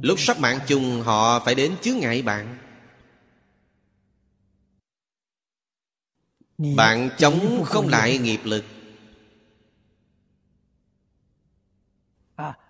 [0.07, 2.59] Lúc sắp mạng chung họ phải đến chướng ngại bạn.
[6.77, 8.65] Bạn chống không lại nghiệp lực.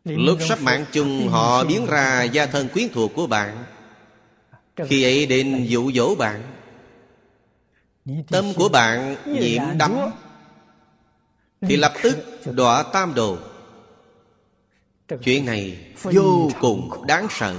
[0.04, 3.64] Lúc sắp mạng chung họ biến ra gia thân quyến thuộc của bạn.
[4.76, 6.42] Khi ấy đến dụ dỗ bạn.
[8.28, 9.96] Tâm của bạn nhiễm đắm.
[11.60, 12.16] Thì lập tức
[12.54, 13.38] đọa tam đồ.
[15.08, 17.54] Chuyện này vô cùng đáng sợ.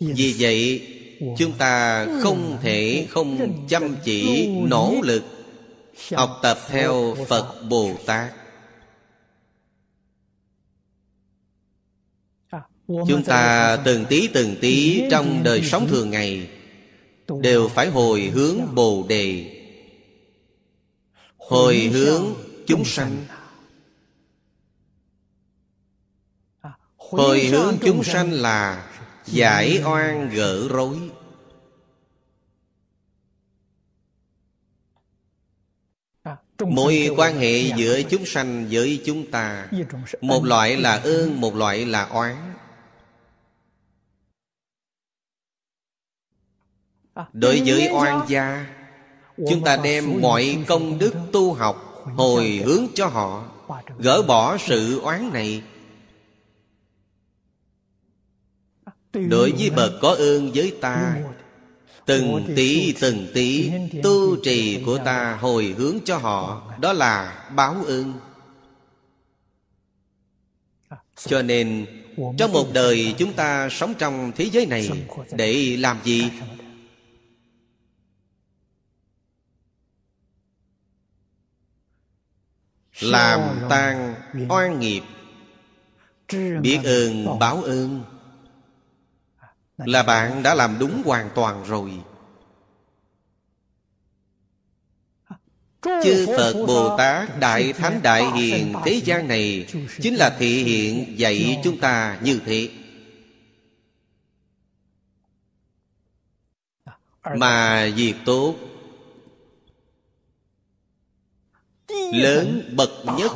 [0.00, 0.88] Vì vậy
[1.38, 5.24] Chúng ta không thể không chăm chỉ nỗ lực
[6.12, 8.32] Học tập theo Phật Bồ Tát.
[12.86, 16.48] Chúng ta từng tí từng tí trong đời sống thường ngày
[17.28, 19.54] Đều phải hồi hướng Bồ Đề.
[21.36, 22.24] Hồi hướng
[22.66, 23.24] chúng sanh.
[26.96, 28.90] Hồi hướng chúng sanh là
[29.26, 30.96] Giải oan gỡ rối.
[36.66, 39.68] Mối quan hệ giữa chúng sanh với chúng ta
[40.20, 42.57] Một loại là ơn, một loại là oán.
[47.32, 48.66] Đối với oan gia
[49.36, 53.44] Chúng ta đem mọi công đức tu học Hồi hướng cho họ
[53.98, 55.62] Gỡ bỏ sự oán này.
[59.12, 61.16] Đối với bậc có ơn với ta
[62.06, 63.70] Từng tí từng tí
[64.02, 68.12] Tu trì của ta hồi hướng cho họ Đó là báo ơn
[71.16, 71.86] Cho nên
[72.38, 74.90] Trong một đời chúng ta sống trong thế giới này
[75.32, 76.30] Để làm gì?
[83.00, 84.14] Làm tan
[84.48, 85.02] oan nghiệp
[86.60, 88.02] Biết ơn báo ơn.
[89.78, 91.90] Là bạn đã làm đúng hoàn toàn rồi.
[95.82, 99.66] Chư Phật Bồ Tát Đại Thánh Đại Hiền Thế gian này
[100.00, 102.70] Chính là thể hiện dạy chúng ta như thế.
[107.36, 108.54] Mà việc tốt
[112.12, 113.32] Lớn bậc nhất.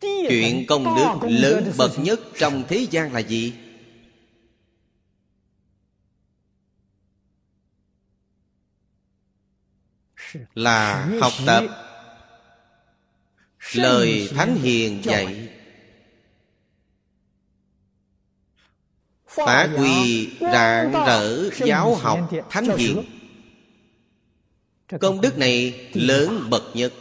[0.00, 3.54] Chuyện công đức lớn bậc nhất trong thế gian là gì?
[10.54, 11.64] Là học tập.
[13.74, 15.48] Lời Thánh Hiền dạy.
[19.26, 23.04] Phá quy rạng rỡ giáo học Thánh Hiền.
[25.00, 26.92] Công đức này lớn bậc nhất.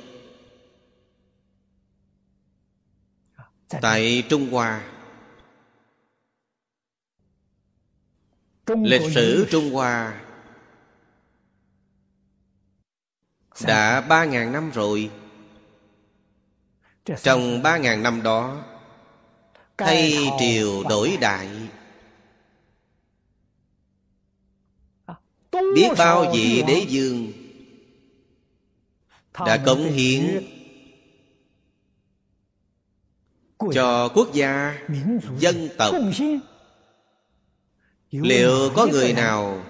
[3.81, 4.89] Tại Trung Hoa.
[8.67, 10.21] Lịch sử Trung Hoa
[13.61, 15.11] Đã ba ngàn năm rồi.
[17.05, 18.65] Trong ba ngàn năm đó
[19.77, 21.49] Thay triều đổi đại.
[25.75, 27.42] Biết bao vị đế dương
[29.39, 30.43] Đã cống hiến
[33.73, 34.79] Cho quốc gia
[35.39, 35.95] Dân tộc.
[38.11, 39.65] Liệu có người nào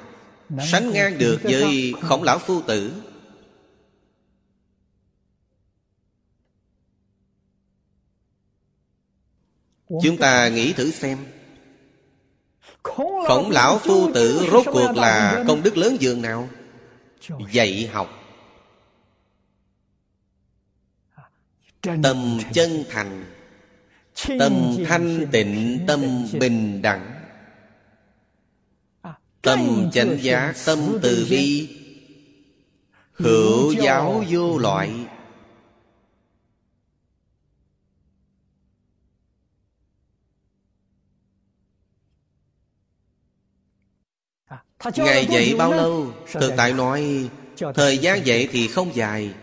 [0.71, 2.93] Sánh ngang được với khổng lão phu tử?
[10.03, 11.17] Chúng ta nghĩ thử xem.
[13.27, 16.49] Khổng lão phu tử rốt cuộc là công đức lớn dường nào?
[17.51, 18.22] Dạy học
[21.83, 23.25] Tâm chân thành
[24.39, 26.01] Tâm thanh tịnh Tâm
[26.39, 27.13] bình đẳng.
[29.41, 31.69] Tâm chánh giác Tâm từ bi.
[33.13, 35.05] Hữu giáo vô loại.
[44.95, 46.13] Ngài dạy bao lâu?
[46.33, 47.29] Thực tại nói
[47.73, 49.33] Thời gian dạy thì không dài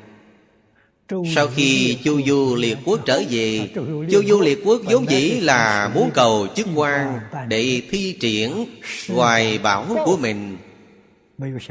[1.35, 3.71] sau khi Chu Du Liệt Quốc trở về,
[4.11, 8.67] Chu Du Liệt Quốc vốn dĩ là muốn cầu chức quan Để thi triển
[9.09, 10.57] hoài bảo của mình.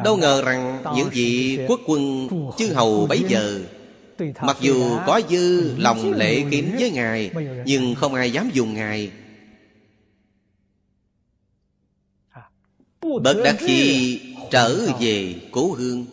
[0.04, 3.62] Đâu ngờ rằng những vị quốc quân chư hầu bấy giờ,
[4.42, 7.32] Mặc dù có dư lòng lệ kính với Ngài,
[7.66, 9.12] Nhưng không ai dám dùng Ngài.
[13.22, 14.20] Bất đắc khi
[14.52, 16.06] trở về cố hương,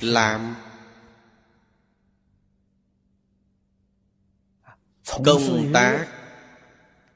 [0.00, 0.54] Làm
[5.06, 6.08] Công tác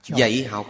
[0.09, 0.67] Dạy học.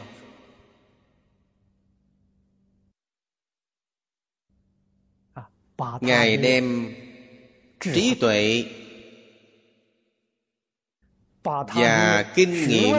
[6.01, 6.95] Ngài đem
[7.81, 8.65] trí tuệ
[11.45, 12.95] Và kinh nghiệm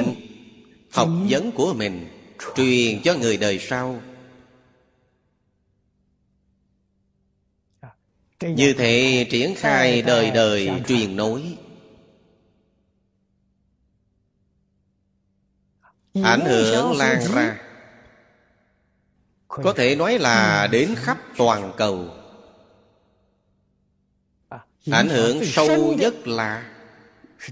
[0.91, 2.07] học vấn của mình
[2.55, 4.01] truyền cho người đời sau.
[8.41, 11.57] Như thế triển khai đời đời truyền nối
[16.13, 17.57] ảnh hưởng lan ra.
[19.47, 22.09] Có thể nói là đến khắp toàn cầu.
[24.91, 26.71] Ảnh hưởng sâu nhất là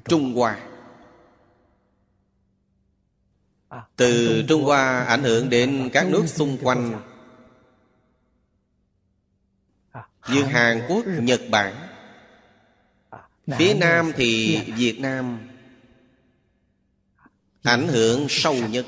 [0.06, 0.60] trung hoa.
[3.96, 7.02] Từ trung hoa ảnh hưởng đến các nước xung quanh.
[10.30, 11.42] như hàn quốc nhật.
[11.52, 11.76] Bản.
[13.58, 15.49] Phía nam thì việt nam
[17.64, 18.86] ảnh hưởng sâu nhất.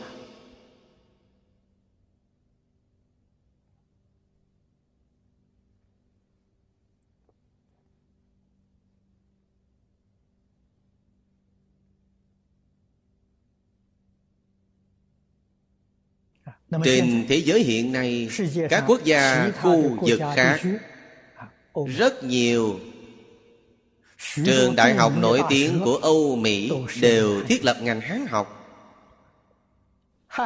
[16.84, 18.30] Trên thế giới hiện nay,
[18.69, 20.61] các quốc gia khu vực khác,
[21.98, 22.80] rất nhiều
[24.45, 26.72] trường đại học nổi tiếng của âu mỹ
[27.02, 28.60] đều thiết lập ngành hán học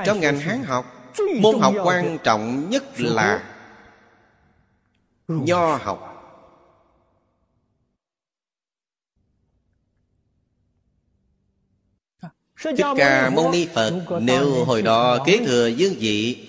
[0.06, 3.44] trong ngành hán học môn học quan trọng nhất là
[5.28, 6.12] nho học.
[12.64, 16.48] Thích Ca Mâu Ni Phật Nếu hồi đó kế thừa dương vị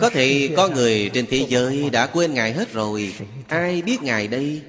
[0.00, 3.14] Có thể có người trên thế giới đã quên Ngài hết rồi.
[3.48, 4.62] Ai biết Ngài đây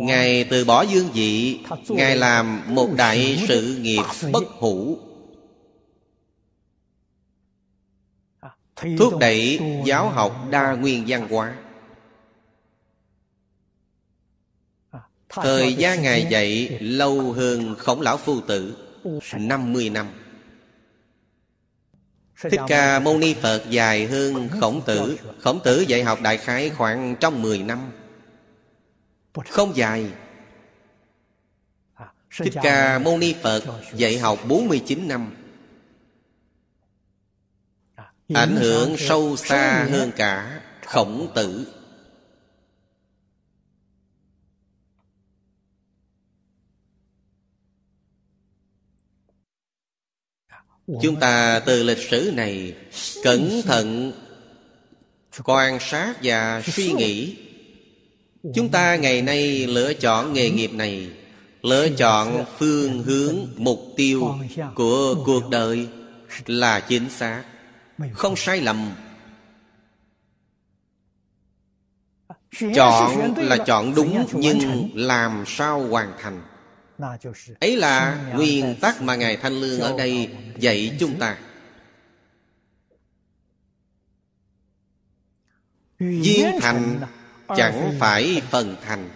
[0.00, 4.98] Ngài từ bỏ dương vị Ngài làm một đại sự nghiệp bất hủ.
[8.98, 11.56] Thúc đẩy giáo học đa nguyên văn hóa.
[15.28, 18.76] Thời gian Ngài dạy lâu hơn khổng lão phu tử
[19.32, 20.06] 50 năm
[22.42, 25.18] Thích Ca Mâu Ni Phật dài hơn khổng tử.
[25.38, 27.78] Khổng tử dạy học đại khái khoảng trong 10 năm
[29.34, 30.12] Không dài.
[32.38, 33.62] Thích Ca Mâu Ni Phật
[33.94, 35.36] dạy học 49 năm.
[38.34, 41.74] Ảnh hưởng sâu xa hơn cả khổng tử.
[51.02, 52.76] Chúng ta từ lịch sử này
[53.24, 54.12] cẩn thận
[55.44, 57.47] quan sát và suy nghĩ
[58.54, 61.10] chúng ta ngày nay lựa chọn nghề nghiệp này,
[61.62, 64.34] lựa chọn phương hướng, mục tiêu
[64.74, 65.88] của cuộc đời
[66.46, 67.44] là chính xác,
[68.12, 68.90] không sai lầm.
[72.74, 76.42] Chọn là chọn đúng, Nhưng làm sao hoàn thành?
[77.60, 81.38] Ấy là nguyên tắc mà Ngài Thanh Lương ở đây dạy chúng ta.
[85.98, 87.00] Viên thành
[87.56, 89.10] chẳng phải phần thành.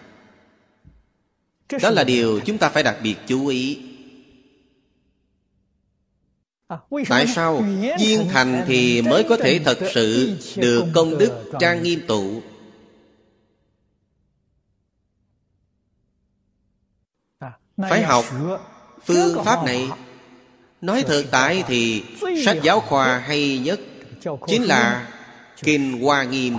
[1.82, 3.78] Đó là điều chúng ta phải đặc biệt chú ý.
[7.08, 7.64] Tại sao
[8.00, 12.42] viên thành thì mới có thể thật sự Được công đức trang nghiêm tụ?
[17.76, 18.24] Phải học
[19.04, 19.88] phương pháp này.
[20.80, 22.04] Nói thực tại thì
[22.44, 23.80] Sách giáo khoa hay nhất
[24.46, 25.12] Chính là
[25.62, 26.54] Kinh Hoa Nghiêm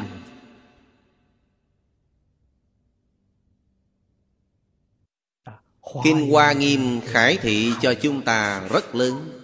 [6.03, 9.39] Kinh Hoa Nghiêm khải thị cho chúng ta rất lớn.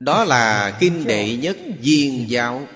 [0.00, 2.66] Đó là kinh đệ nhất viên giáo.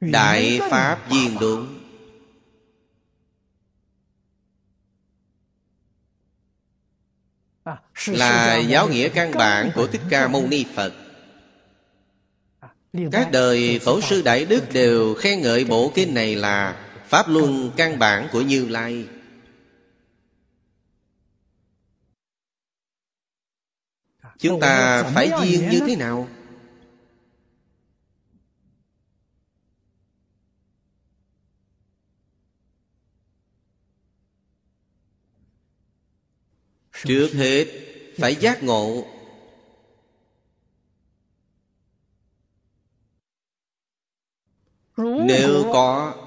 [0.00, 1.80] Đại Pháp viên đúng
[8.06, 10.92] Là giáo nghĩa căn bản của Thích Ca Mâu Ni Phật.
[13.12, 17.72] Các đời Tổ sư Đại Đức đều khen ngợi bộ kinh này là Pháp luân
[17.76, 19.08] căn bản của Như Lai
[24.38, 26.28] Chúng ta phải duyên như thế nào?
[37.04, 37.66] Trước hết,
[38.18, 39.06] phải giác ngộ
[45.26, 46.19] Nếu có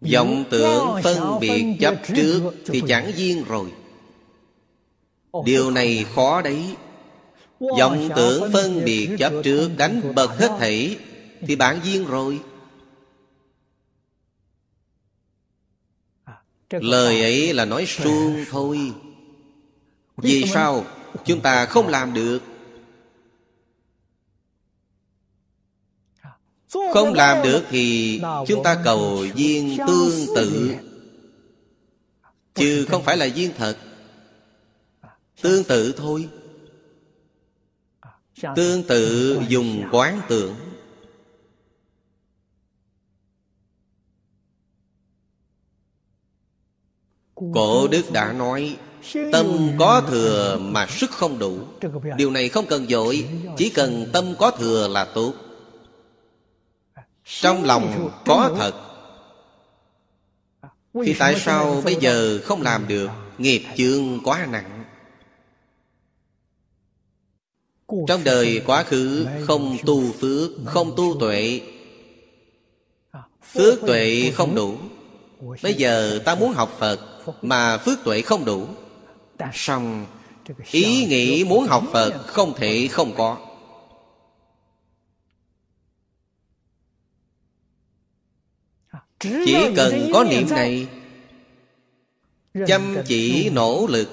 [0.00, 3.72] vọng tưởng phân biệt chấp trước Thì chẳng duyên rồi.
[5.44, 6.74] Điều này khó đấy.
[7.78, 10.96] Vọng tưởng phân biệt chấp trước Đánh bật hết thảy
[11.40, 12.40] Thì bạn duyên rồi.
[16.70, 18.92] Lời ấy là nói suông thôi.
[20.16, 20.84] Vì sao?
[21.24, 22.42] Chúng ta không làm được
[26.70, 30.74] Không làm được thì Chúng ta cầu duyên tương tự.
[32.54, 33.76] Chứ không phải là duyên thật.
[35.42, 36.28] Tương tự thôi.
[38.56, 40.54] Tương tự dùng quán tưởng.
[47.54, 48.76] Cổ Đức đã nói,
[49.32, 51.58] Tâm có thừa mà sức không đủ.
[52.16, 55.34] Điều này không cần dội, Chỉ cần tâm có thừa là tốt.
[57.38, 58.74] Trong lòng có thật.
[61.04, 63.10] Thì tại sao bây giờ không làm được?
[63.38, 64.84] Nghiệp chương quá nặng.
[68.08, 71.60] Trong đời quá khứ không tu phước Không tu tuệ.
[73.52, 74.74] Phước tuệ không đủ.
[75.62, 77.00] Bây giờ ta muốn học Phật
[77.42, 78.66] Mà phước tuệ không đủ.
[79.52, 80.06] Xong
[80.70, 83.49] Ý nghĩ muốn học Phật Không thể không có
[89.20, 90.88] Chỉ cần có niệm này
[92.66, 94.08] Chăm chỉ nỗ lực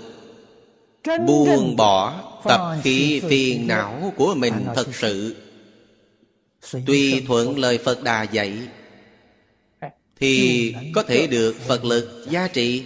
[1.27, 5.35] Buông bỏ tập khí phiền não của mình thật sự.
[6.85, 8.67] Tuy thuận lời Phật Đà dạy
[10.15, 12.85] Thì có thể được Phật lực giá trị.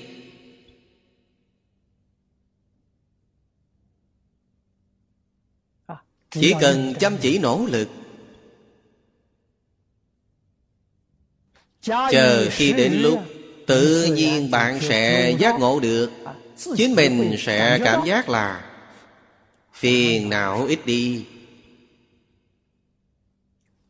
[6.31, 7.87] Chỉ cần chăm chỉ nỗ lực
[11.81, 13.23] Chờ khi đến lúc
[13.67, 16.11] Tự nhiên bạn sẽ giác ngộ được.
[16.77, 18.71] Chính mình sẽ cảm giác là
[19.73, 21.25] Phiền não ít đi.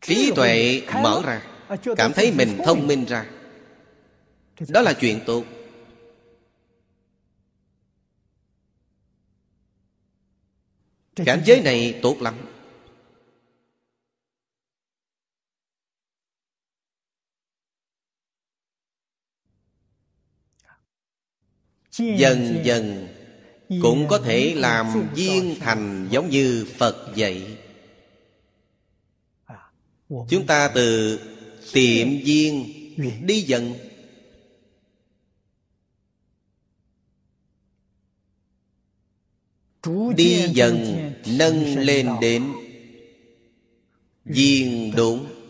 [0.02, 1.42] Trí tuệ mở ra
[1.98, 3.26] Cảm thấy mình thông minh ra.
[4.68, 5.44] Đó là chuyện tốt.
[11.16, 12.36] Cảnh giới này tốt lắm
[21.98, 23.08] Dần dần
[23.82, 27.58] Cũng có thể làm viên thành giống như Phật vậy.
[30.10, 31.20] Chúng ta từ
[31.74, 32.66] tiệm viên
[33.26, 33.74] đi dần
[40.16, 40.98] Đi dần,
[41.28, 42.54] nâng lên đến
[44.26, 45.41] viên đúng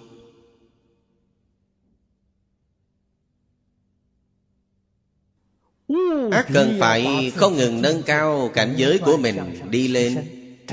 [6.54, 9.38] cần phải không ngừng nâng cao cảnh giới của mình
[9.70, 10.18] đi lên.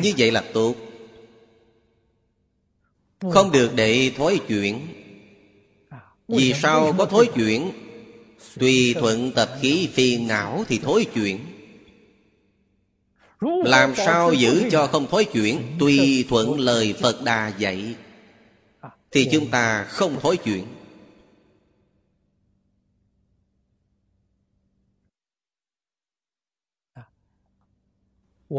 [0.03, 0.75] Như vậy là tốt.
[3.33, 4.81] Không được để thói chuyển.
[6.29, 7.71] Vì sao có thói chuyển?
[8.59, 11.39] Tùy thuận tập khí phiền não thì thối chuyển.
[13.65, 15.61] Làm sao giữ cho không thối chuyển?
[15.79, 17.95] Tùy thuận lời Phật Đà dạy
[19.11, 20.65] Thì chúng ta không thối chuyển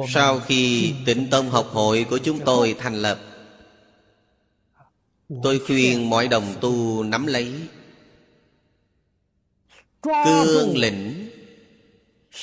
[0.09, 3.19] Sau khi tịnh tông học hội của chúng tôi thành lập
[5.43, 7.67] Tôi khuyên mọi đồng tu nắm lấy.
[10.01, 11.29] Cương lĩnh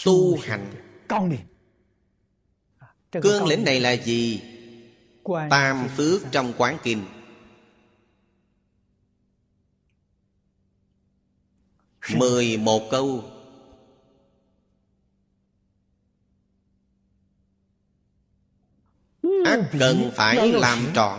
[0.04, 0.72] Tu hành.
[3.22, 4.42] Cương lĩnh này là gì?
[5.50, 7.04] Tam phước trong quán kinh
[12.14, 13.24] Mười một câu
[19.44, 21.18] ác cần phải làm trọn.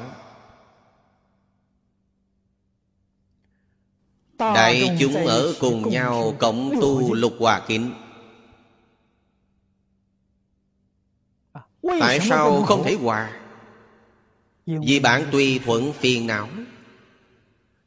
[4.38, 7.94] Đại chúng ở cùng nhau cộng tu lục hòa kính
[11.54, 11.62] à,
[12.00, 13.40] Tại sao không thể hòa?
[14.66, 16.50] Vì bạn tùy thuận phiền não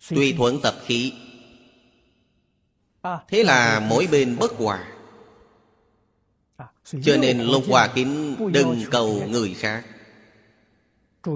[0.08, 1.12] Tùy thuận tập khí.
[3.02, 4.84] À, Thế là mỗi bên bất hòa.
[6.56, 6.66] À,
[7.02, 9.84] Cho nên lục hòa kính đừng cầu người khác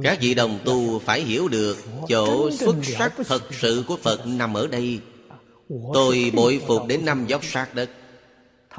[0.02, 1.76] các vị đồng tu phải hiểu được
[2.08, 5.00] Chỗ xuất sắc thật sự của Phật nằm ở đây.
[5.94, 7.90] Tôi bội phục đến năm dốc sát đất.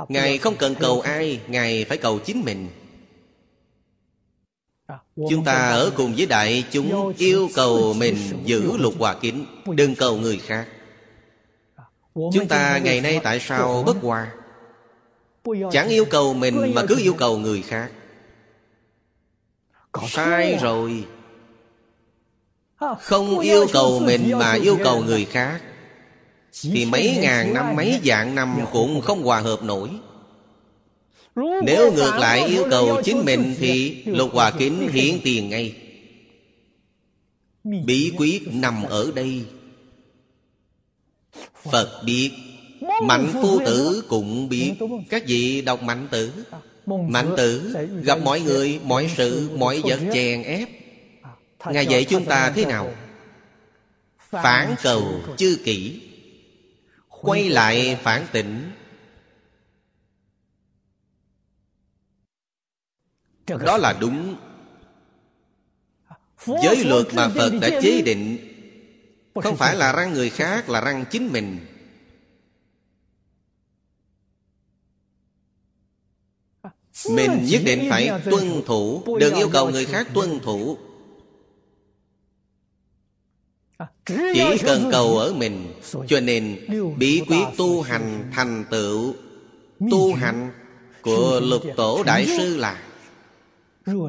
[0.08, 2.70] Ngài không cần cầu ai Ngài phải cầu chính mình.
[5.16, 9.46] Chúng ta ở cùng với đại chúng Yêu cầu mình giữ lục hòa kính
[9.76, 10.68] Đừng cầu người khác.
[12.14, 14.32] Chúng ta ngày nay tại sao bất hòa?
[15.72, 17.92] Chẳng yêu cầu mình mà cứ yêu cầu người khác
[20.10, 21.06] sai rồi.
[23.00, 25.62] Không yêu cầu mình mà yêu cầu người khác.
[26.62, 29.90] Thì mấy ngàn năm mấy dạng năm cũng không hòa hợp nổi.
[31.64, 35.76] Nếu ngược lại yêu cầu chính mình thì lục hòa kính hiển tiền ngay.
[37.64, 39.46] Bí quyết nằm ở đây.
[41.72, 42.02] Phật.
[42.06, 42.32] Biết
[43.04, 44.74] mạnh phu tử cũng biết.
[45.10, 46.32] các vị đọc mạnh tử
[46.86, 50.70] Mạnh tử gặp mọi người Mọi sự, mọi vật chèn ép.
[51.66, 52.94] Ngài dạy chúng ta thế nào?
[54.30, 56.02] Phản cầu chư kỷ
[57.08, 58.72] Quay lại phản tỉnh
[63.48, 64.36] Đó là đúng.
[66.46, 68.38] Giới luật mà Phật đã chế định
[69.44, 71.75] Không phải là răng người khác Là răng chính mình
[77.10, 79.04] Mình nhất định phải tuân thủ.
[79.20, 80.78] Đừng yêu cầu người khác tuân thủ.
[83.78, 85.74] À, Chỉ cần cầu ở mình
[86.08, 86.60] Cho nên
[86.98, 89.14] bí quyết tu hành thành tựu
[89.92, 90.52] Tu hành
[91.02, 92.82] của lục tổ đại sư là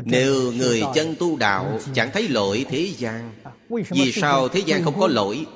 [0.05, 4.85] Nếu người chân tu đạo Chẳng thấy lỗi thế gian à, Vì sao thế gian
[4.85, 5.47] không có lỗi?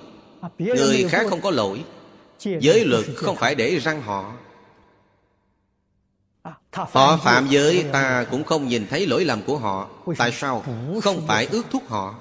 [0.40, 1.84] À, Người khác không có lỗi.
[2.60, 4.32] Giới luật không phải để răng họ
[6.72, 9.88] Họ phạm giới ta cũng không nhìn thấy lỗi lầm của họ.
[10.18, 10.64] Tại sao?
[11.02, 12.14] Không phải ước thúc họ.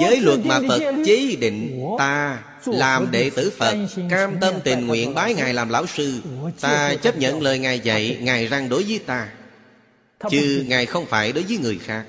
[0.00, 3.76] Giới luật mà Phật chế định Ta làm đệ tử Phật
[4.10, 6.20] Cam tâm tình nguyện bái Ngài làm lão sư.
[6.60, 9.28] Ta chấp nhận lời Ngài dạy Ngài răng đối với ta
[10.30, 12.04] Chứ Ngài không phải đối với người khác.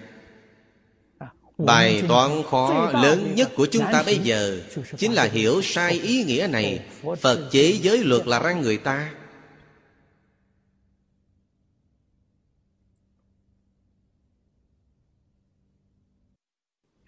[1.58, 4.60] Bài toán khó lớn nhất của chúng ta bây giờ
[4.98, 6.80] Chính là hiểu sai ý nghĩa này.
[7.22, 9.10] Phật chế giới luật là răng người ta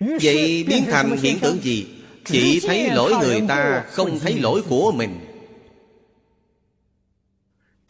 [0.02, 1.88] Vậy biến thành hiện tượng gì?
[2.26, 5.20] Chỉ thấy lỗi người ta Không thấy lỗi của mình.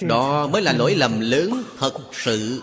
[0.02, 2.62] Đó mới là lỗi lầm lớn thật sự.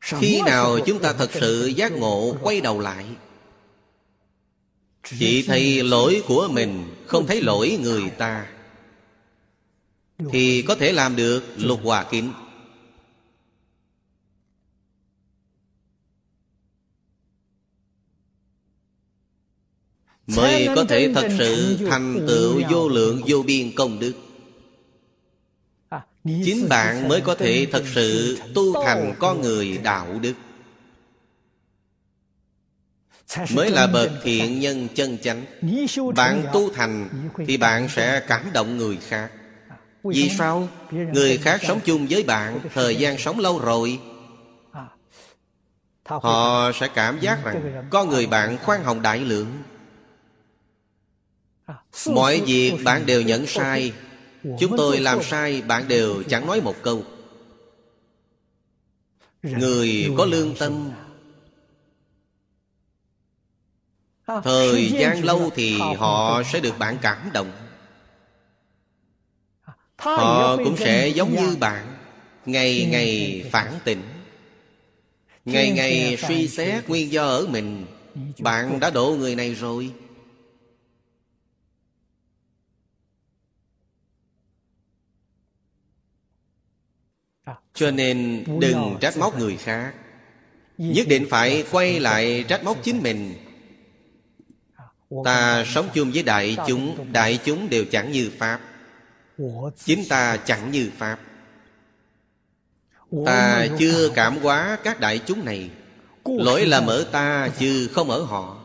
[0.00, 3.04] Khi nào chúng ta thật sự giác ngộ quay đầu lại.
[5.18, 8.46] Chỉ thấy lỗi của mình không thấy lỗi người ta.
[10.32, 12.32] Thì có thể làm được lục hòa kính
[20.26, 24.12] mới có thể thật sự thành tựu vô lượng vô biên công đức.
[26.24, 30.32] Chính bạn mới có thể thật sự tu thành con người đạo đức.
[33.50, 35.44] Mới là bậc thiện nhân chân chánh.
[36.16, 37.08] Bạn tu thành
[37.46, 39.30] thì bạn sẽ cảm động người khác.
[40.04, 40.68] Vì sao?
[40.90, 44.00] người khác sống chung với bạn thời gian sống lâu rồi.
[46.04, 49.46] Họ sẽ cảm giác rằng Có người bạn khoan hồng đại lượng
[52.06, 53.92] Mọi việc bạn đều nhận sai.
[54.60, 57.04] Chúng tôi làm sai Bạn đều chẳng nói một câu.
[59.42, 60.90] Người có lương tâm.
[64.26, 67.52] Thời gian lâu thì họ sẽ được bạn cảm động.
[69.96, 71.96] Họ cũng sẽ giống như bạn.
[72.46, 74.02] Ngày ngày phản tỉnh.
[75.44, 77.86] Ngày ngày suy xét nguyên do ở mình.
[78.38, 79.92] Bạn đã độ người này rồi
[87.74, 89.94] Cho nên đừng trách móc người khác.
[90.78, 93.34] Nhất định phải quay lại trách móc chính mình.
[95.24, 98.60] Ta sống chung với đại chúng Đại chúng đều chẳng như Pháp.
[99.84, 101.18] Chính ta chẳng như Pháp.
[103.26, 105.70] Ta chưa cảm hóa các đại chúng này.
[106.24, 108.60] Lỗi là ở ta chứ không ở họ.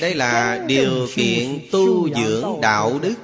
[0.00, 3.14] Đây là điều kiện tu dưỡng đạo đức.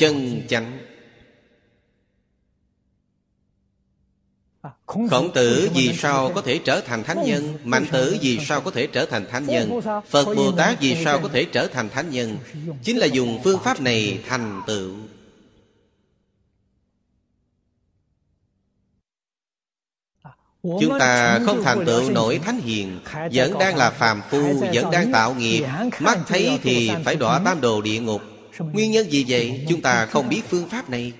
[0.00, 0.78] Chân chánh.
[4.86, 7.58] Khổng tử vì sao có thể trở thành thánh nhân?
[7.64, 9.80] Mạnh tử vì sao có thể trở thành thánh nhân?
[10.08, 12.36] Phật Bồ Tát vì sao có thể trở thành thánh nhân?
[12.82, 14.94] Chính là dùng phương pháp này thành tựu.
[20.62, 23.00] Chúng ta không thành tựu nổi thánh hiền,
[23.32, 25.64] Vẫn đang là phàm phu, Vẫn đang tạo nghiệp.
[26.00, 28.22] Mắt thấy thì phải đọa tam đồ địa ngục.
[28.60, 29.66] Nguyên nhân gì vậy?
[29.68, 31.12] Chúng ta không biết phương pháp này.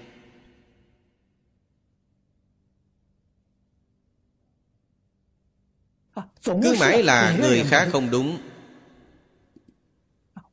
[6.44, 8.38] Cứ mãi là người khác không đúng.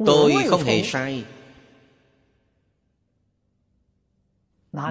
[0.06, 1.26] Tôi không hề sai.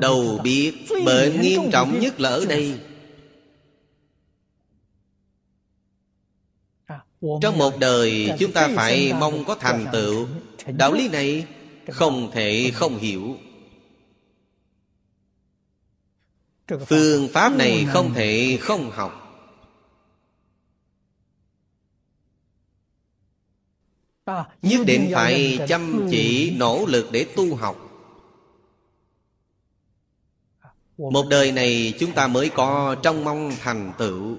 [0.00, 0.74] Đầu biết
[1.04, 2.80] bệnh nghiêm trọng nhất là ở đây.
[7.42, 10.26] trong một đời chúng ta phải mong có thành tựu.
[10.66, 11.46] Đạo lý này
[11.88, 13.36] không thể không hiểu.
[16.86, 19.22] Phương pháp này không thể không học.
[24.62, 27.82] Nhất định phải chăm chỉ nỗ lực để tu học.
[30.98, 34.36] Một đời này chúng ta mới có trong mong thành tựu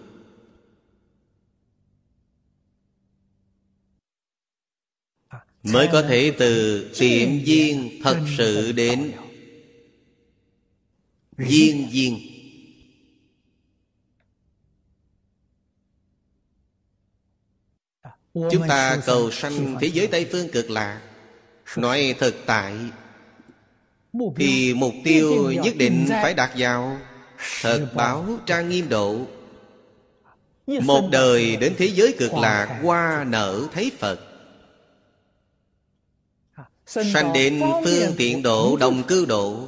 [5.73, 9.11] mới có thể từ tiệm duyên thật sự đến.
[11.38, 12.19] Duyên duyên
[18.52, 21.02] Chúng ta cầu sanh thế giới Tây Phương cực lạc.
[21.77, 22.73] Nói thực tại,
[24.35, 26.99] Thì mục tiêu nhất định phải đạt vào
[27.61, 29.26] Thật báo trang nghiêm độ.
[30.68, 34.27] Một đời đến thế giới cực lạc Qua nở thấy Phật.
[36.88, 39.68] Sanh đến phương tiện độ đồng cư độ.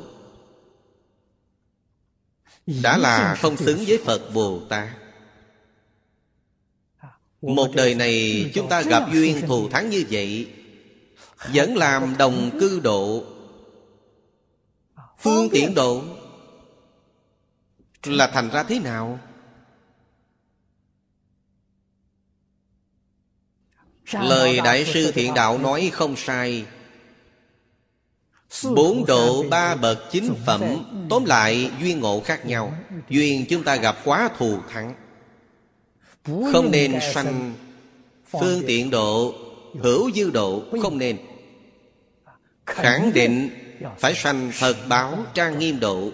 [2.66, 4.90] Đã là không xứng với Phật Bồ Tát.
[7.42, 10.48] Một đời này chúng ta gặp duyên thù thắng như vậy
[11.54, 13.24] Vẫn làm đồng cư độ.
[15.20, 16.04] Phương tiện độ.
[18.04, 19.20] Là thành ra thế nào?
[24.14, 26.66] Lời Đại sư Thiện Đạo nói không sai
[28.76, 30.62] Bốn độ ba bậc chính phẩm.
[31.10, 32.74] Tóm lại duyên ngộ khác nhau.
[33.10, 34.94] Duyên chúng ta gặp quá thù thắng.
[36.26, 37.54] Không nên sanh
[38.32, 39.34] phương tiện độ
[39.80, 41.18] hữu dư độ không nên.
[42.66, 43.50] Khẳng định
[44.00, 46.12] phải sanh thật báo trang nghiêm độ.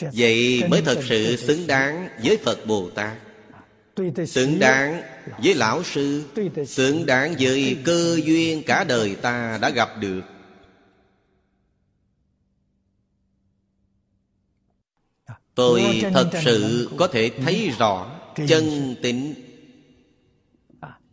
[0.00, 3.16] Vậy mới thật sự xứng đáng với phật bồ tát.
[4.26, 5.02] Xứng đáng
[5.42, 6.24] với lão sư
[6.66, 10.20] xứng đáng với cơ duyên cả đời ta đã gặp được.
[15.54, 19.34] Tôi thật sự có thể thấy rõ chân tịnh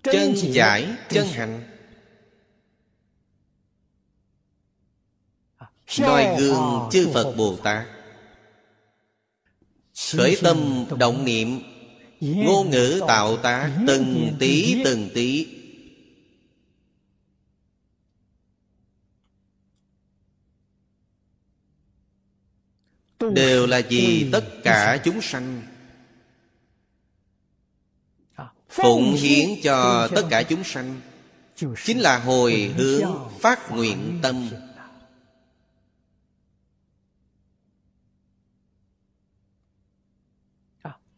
[0.04, 1.64] Chân giải, chân hạnh.
[6.00, 7.88] Noi gương chư Phật Bồ Tát
[10.12, 11.62] Khởi tâm động niệm
[12.22, 15.48] Ngôn ngữ tạo tác Từng tí từng tí.
[23.34, 25.62] Đều là vì tất cả chúng sanh.
[28.36, 31.02] À, phụng hiến cho tất cả chúng sanh.
[31.86, 34.50] chính là hồi hướng phát nguyện tâm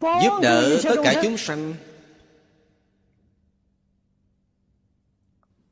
[0.04, 1.74] Giúp đỡ tất cả chúng sanh.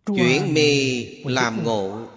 [0.05, 2.07] Chuyển mê làm ngộ.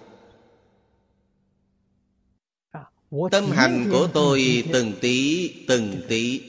[3.31, 6.41] Tâm hành của tôi từng tí từng tí.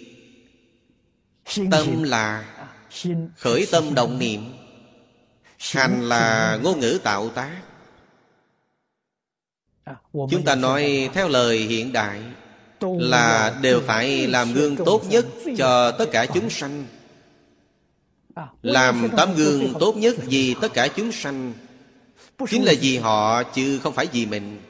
[1.71, 2.55] Tâm là
[3.37, 4.53] khởi tâm động niệm.
[5.59, 7.63] Hành là ngôn ngữ tạo tác.
[10.13, 12.23] Chúng ta nói theo lời hiện đại
[12.81, 15.27] Là đều phải làm gương tốt nhất
[15.59, 16.87] cho tất cả chúng sanh.
[18.63, 21.53] Làm tấm gương tốt nhất vì tất cả chúng sanh.
[22.51, 24.61] Chính là vì họ chứ không phải vì mình.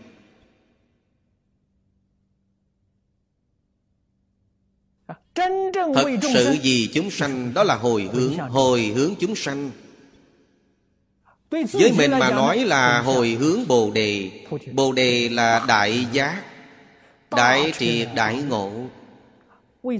[5.06, 9.70] Thật sự vì chúng sanh đó là hồi hướng Hồi hướng chúng sanh.
[11.50, 14.30] Với mình mà nói là hồi hướng Bồ Đề.
[14.72, 16.42] Bồ Đề là đại giác
[17.30, 18.86] Đại triệt đại ngộ.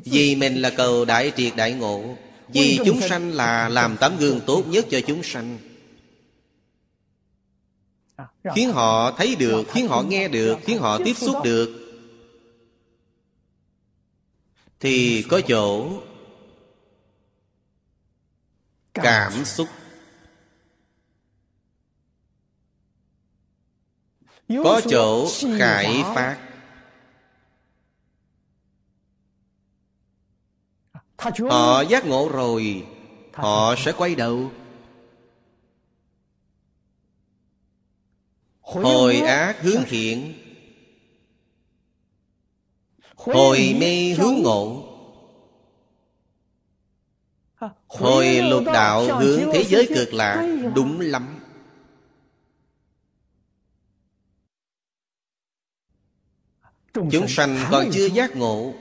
[0.04, 2.16] Vì mình là cầu đại triệt đại ngộ
[2.48, 5.58] Vì chúng sanh là làm tấm gương tốt nhất cho chúng sanh.
[8.54, 11.82] Khiến họ thấy được, khiến họ nghe được, khiến họ tiếp xúc được.
[14.80, 15.90] Thì có chỗ
[18.94, 19.68] cảm xúc.
[24.48, 25.28] có chỗ
[25.58, 26.45] khải phát
[31.18, 32.86] họ giác ngộ rồi
[33.32, 34.50] họ sẽ quay đầu.
[38.60, 40.34] Hồi ác hướng thiện.
[43.16, 44.82] Hồi mê hướng ngộ.
[47.88, 51.40] Hồi lục đạo hướng thế giới cực lạc Đúng lắm.
[56.94, 58.74] Chúng sanh còn chưa giác ngộ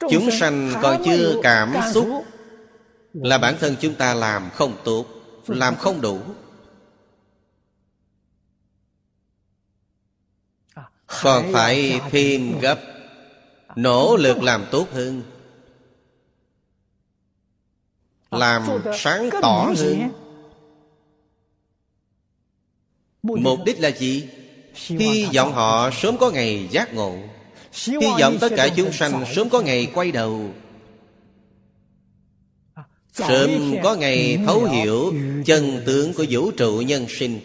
[0.00, 2.24] Chúng sanh còn chưa cảm xúc.
[3.14, 5.06] Là bản thân chúng ta làm không tốt
[5.46, 6.20] Làm không đủ.
[11.22, 12.80] còn phải thêm gấp
[13.76, 15.22] nỗ lực làm tốt hơn.
[18.30, 18.62] Làm
[18.98, 20.10] sáng tỏ hơn.
[23.22, 24.28] mục đích là gì?
[24.74, 27.18] Hy vọng họ sớm có ngày giác ngộ
[27.72, 30.50] hy vọng tất cả chúng sanh sớm có ngày quay đầu.
[33.12, 35.14] Sớm có ngày thấu hiểu
[35.46, 37.40] chân tướng của vũ trụ nhân sinh.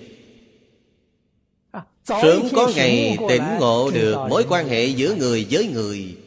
[2.06, 6.18] Sớm có ngày tỉnh ngộ được mối quan hệ giữa người với người.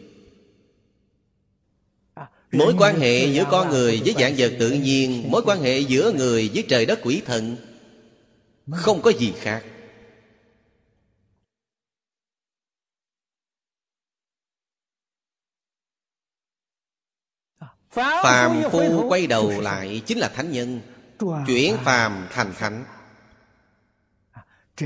[2.52, 6.12] Mối quan hệ giữa con người với dạng vật tự nhiên Mối quan hệ giữa
[6.12, 7.56] người với trời đất quỷ thần.
[8.70, 9.62] Không có gì khác
[17.96, 20.80] Phàm phu quay đầu lại chính là thánh nhân
[21.46, 22.84] Chuyển phàm thành thánh.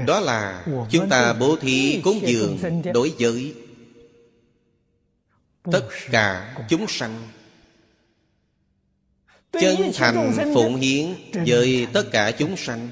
[0.07, 2.59] Đó là chúng ta bố thí cúng dường
[2.95, 3.55] đối với
[5.73, 7.29] tất cả chúng sanh
[9.53, 11.15] chân thành phụng hiến
[11.47, 12.89] với tất cả chúng sanh.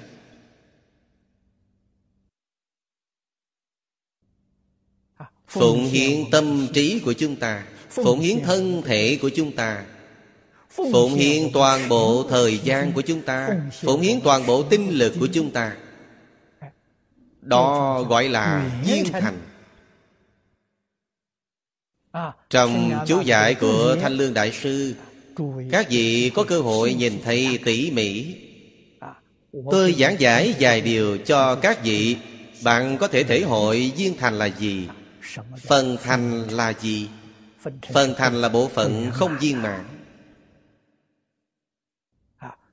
[5.49, 9.87] Phụng hiến tâm trí của chúng ta phụng hiến thân thể của chúng ta
[10.93, 13.49] phụng hiến toàn bộ thời gian của chúng ta.
[13.83, 15.77] Phụng hiến toàn bộ tinh lực của chúng ta.
[17.43, 19.39] Đó gọi là duyên thành.
[22.51, 24.95] Trong chú giải của Thanh Lương Đại Sư,
[25.71, 28.35] Các vị có cơ hội nhìn thấy tỉ mỉ.
[29.71, 32.17] Tôi giảng giải vài điều cho các vị.
[32.63, 34.89] Bạn có thể thể hội duyên thành là gì?
[35.67, 37.09] Phần thành là gì?
[37.93, 39.85] Phần thành là bộ phận không viên mạng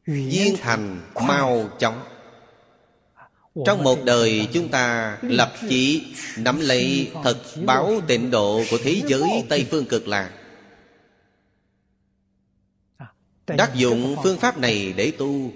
[0.06, 2.02] viên thành mau chóng.
[3.66, 9.02] Trong một đời chúng ta lập chỉ Nắm lấy thật báo tịnh độ Của thế
[9.08, 10.32] giới Tây Phương cực lạc.
[13.48, 15.52] Đắc dụng phương pháp này để tu,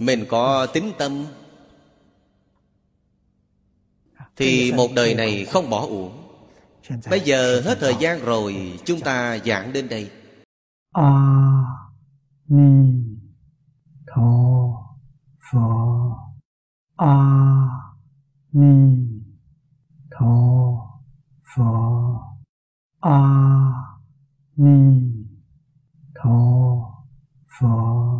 [0.00, 1.26] Mình có tính tâm.
[4.36, 6.24] Thì một đời này không bỏ uổng.
[7.10, 10.10] Bây giờ hết thời gian rồi, Chúng ta giảng đến đây.
[10.92, 11.02] A
[12.48, 13.07] Ni
[14.18, 14.96] 陀
[15.38, 16.34] 佛
[16.96, 17.94] 阿
[18.50, 19.22] 弥
[20.10, 20.84] 陀
[21.44, 22.20] 佛
[22.98, 24.02] 阿
[24.56, 25.24] 弥
[26.12, 27.04] 陀
[27.46, 28.18] 佛。